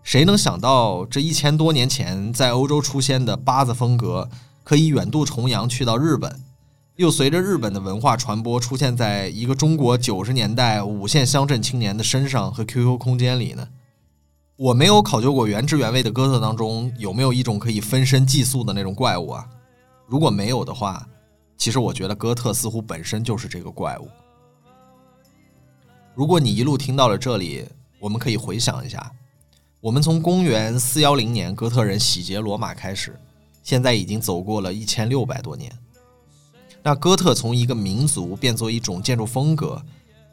[0.09, 4.27] 谁能想到这一千多年前在欧洲出现的八字风格，
[4.65, 6.41] 可以远渡重洋去到日本？
[6.97, 13.69] 又随着日本的文化传播，出现在一个中国九十年代五线乡镇青年的身上和 QQ 空间里呢？
[14.57, 19.47] 我没有考究过原汁原味的哥特当中有没有一种可以分身寄宿的那种怪物啊。
[20.07, 21.07] 如果没有的话，
[21.59, 24.09] 其实我觉得哥特似乎本身就是这个怪物。
[26.15, 27.67] 如果你一路听到了这里，
[28.01, 29.13] 我们可以回想一下，
[29.81, 33.17] 我们从公元四幺零年哥特人洗劫罗马开始，
[33.63, 35.73] 现在已经走过了一千六百多年。
[36.83, 39.81] 那哥特从一个民族变作一种建筑风格，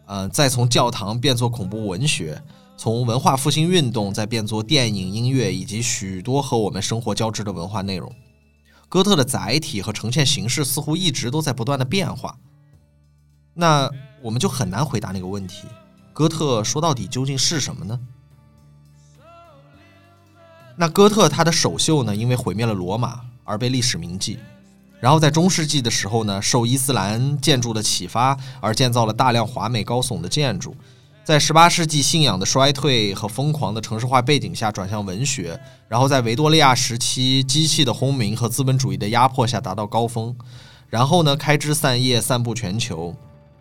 [0.08, 2.42] 呃，再从教堂变作恐怖文学，
[2.76, 8.12] 从文化复兴运动再变作电影、音乐以及许多和我们生活交织的文化内容。
[8.90, 12.36] 哥特的载体和呈现形式似乎一直都在不断的变化。
[13.54, 13.88] 那
[14.24, 15.68] 我们就很难回答那个问题：
[16.14, 18.00] 哥特说到底究竟是什么呢？
[20.76, 24.40] 那哥特它的首秀呢，因为毁灭了罗马而被历史铭记。
[25.00, 30.76] 然后在中世纪的时候呢，受伊斯兰建筑的启发而建造了大量华美高耸的建筑，
[31.24, 40.36] 在十八世纪信仰的衰退和疯狂的城市化背景下转向文学，然后在维多利亚时期机器的轰鸣和资本主义的压迫下达到高峰，
[40.90, 43.16] 然后呢开枝散叶，散布全球。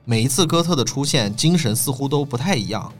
[0.04, 2.92] 每一次哥特的出现，精神似乎都不太一样。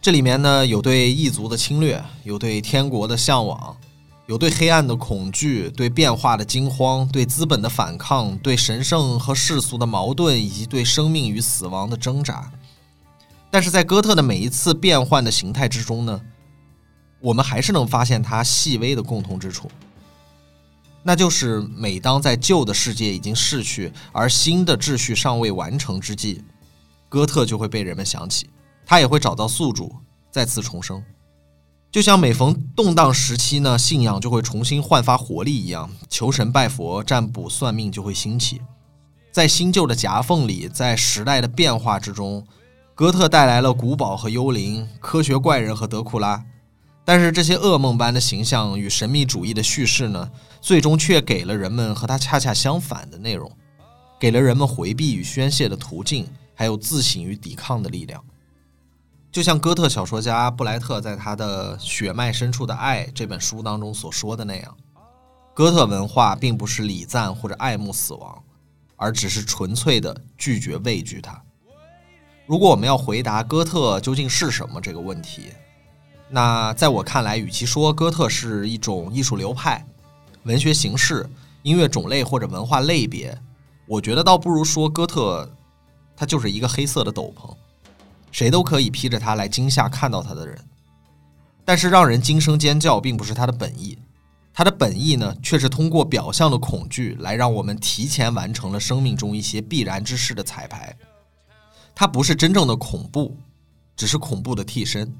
[0.00, 3.76] 这里面呢有对异族的侵略，有对天国的向往，
[4.26, 12.50] 有对黑暗的恐惧，对变化的惊慌，对资本的反抗，对神圣和世俗的矛盾，以及对生命与死亡的挣扎。
[13.50, 16.20] 但是在哥特的每一次变换的形态之中呢，
[17.20, 19.70] 我们还是能发现它细微的共同之处，
[21.02, 26.44] 那就是每当在旧的世界已经逝去，而新的秩序尚未完成之际，
[27.08, 28.50] 哥特就会被人们想起，
[28.86, 29.94] 他也会找到宿主，
[30.30, 31.02] 再次重生。
[31.90, 38.62] 就像每逢动荡时期呢，信仰就会重新焕发活力一样，求神拜佛、占卜算命就会兴起。
[39.32, 42.46] 在新旧的夹缝里，在时代的变化之中。
[42.94, 46.42] 哥特带来了古堡和幽灵、科学怪人和德库拉，
[47.04, 50.30] 但是这些噩梦般的形象与神秘主义的叙事呢，
[50.62, 53.52] 最终却给了人们和他恰恰相反的内容，
[54.18, 58.24] 给了人们回避与宣泄的途径，还有自省与抵抗的力量。
[59.36, 64.74] 就像哥特小说家布莱特在他的《血脉深处的爱》这本书当中所说的那样，
[65.52, 68.42] 哥特文化并不是礼赞或者爱慕死亡，
[68.96, 71.38] 而只是纯粹的拒绝畏惧它。
[72.46, 75.52] 如果我们要回答哥特究竟是什么这个问题，
[76.30, 79.86] 那在我看来，与其说哥特是一种艺术流派、
[80.44, 81.28] 文学形式、
[81.62, 83.38] 音乐种类或者文化类别，
[83.86, 85.46] 我觉得倒不如说哥特，
[86.16, 87.54] 它就是一个黑色的斗篷，
[88.36, 90.62] 谁都可以披着它来惊吓看到它的人。
[91.64, 93.98] 但是让人惊声尖叫并不是它的本意，
[94.52, 100.94] 它的本意呢，却是通过表象的恐惧来让我们提前完成了生命中一些必然之事的彩排。
[101.94, 103.38] 它不是真正的恐怖，
[103.96, 105.10] 只是恐怖的替身。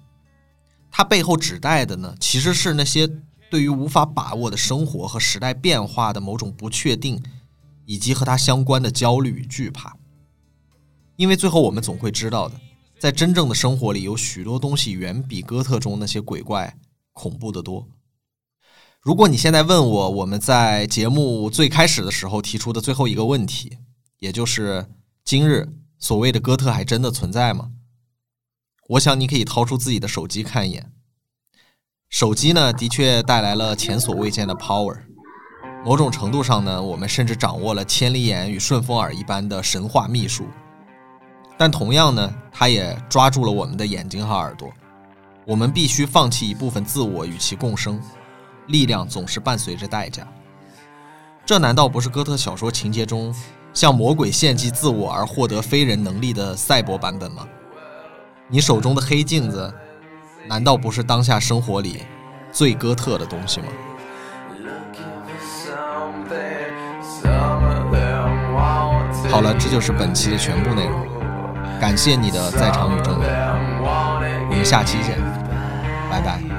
[0.90, 3.08] 它背后指代的呢，其实是那些
[3.50, 7.22] 对于无法把握的生活和时代变化的某种不确定，
[7.86, 9.96] 以及和它相关的焦虑与惧怕。
[11.16, 12.60] 因为最后我们总会知道的，
[12.98, 16.78] 在真正的生活里，有许多东西远比哥特中那些鬼怪
[17.12, 17.88] 恐怖的多。
[19.00, 23.78] 如果你现在问我，我们在节目最开始的时候提出的最后一个问题，
[24.18, 24.86] 也就是
[25.24, 25.68] 今日。
[25.98, 27.70] 所谓的哥特还真的存在吗？
[28.90, 30.92] 我想你可以掏出自己的手机看一眼。
[32.10, 34.94] 手机呢，的确带来了前所未见的 power。
[35.86, 40.44] 某种程度上呢，我们甚至掌握了千里眼与顺风耳一般的神话秘术。
[41.58, 44.72] 但同样呢，它也抓住了我们的眼睛和耳朵。
[45.44, 48.00] 我们必须放弃一部分自我与其共生。
[48.66, 50.26] 力量总是伴随着代价。
[51.44, 53.34] 这难道不是哥特小说情节中？
[53.72, 57.46] 向魔鬼献祭自我而获得非人能力的赛博版本吗？
[58.48, 59.72] 你手中的黑镜子，
[60.48, 62.02] 难道不是当下生活里
[62.50, 63.66] 最哥特的东西吗？
[69.30, 71.15] 好了，这就是本期的全部内容。
[71.80, 73.26] 感谢你的在场与证明，
[74.50, 75.18] 我们下期见，
[76.10, 76.55] 拜拜。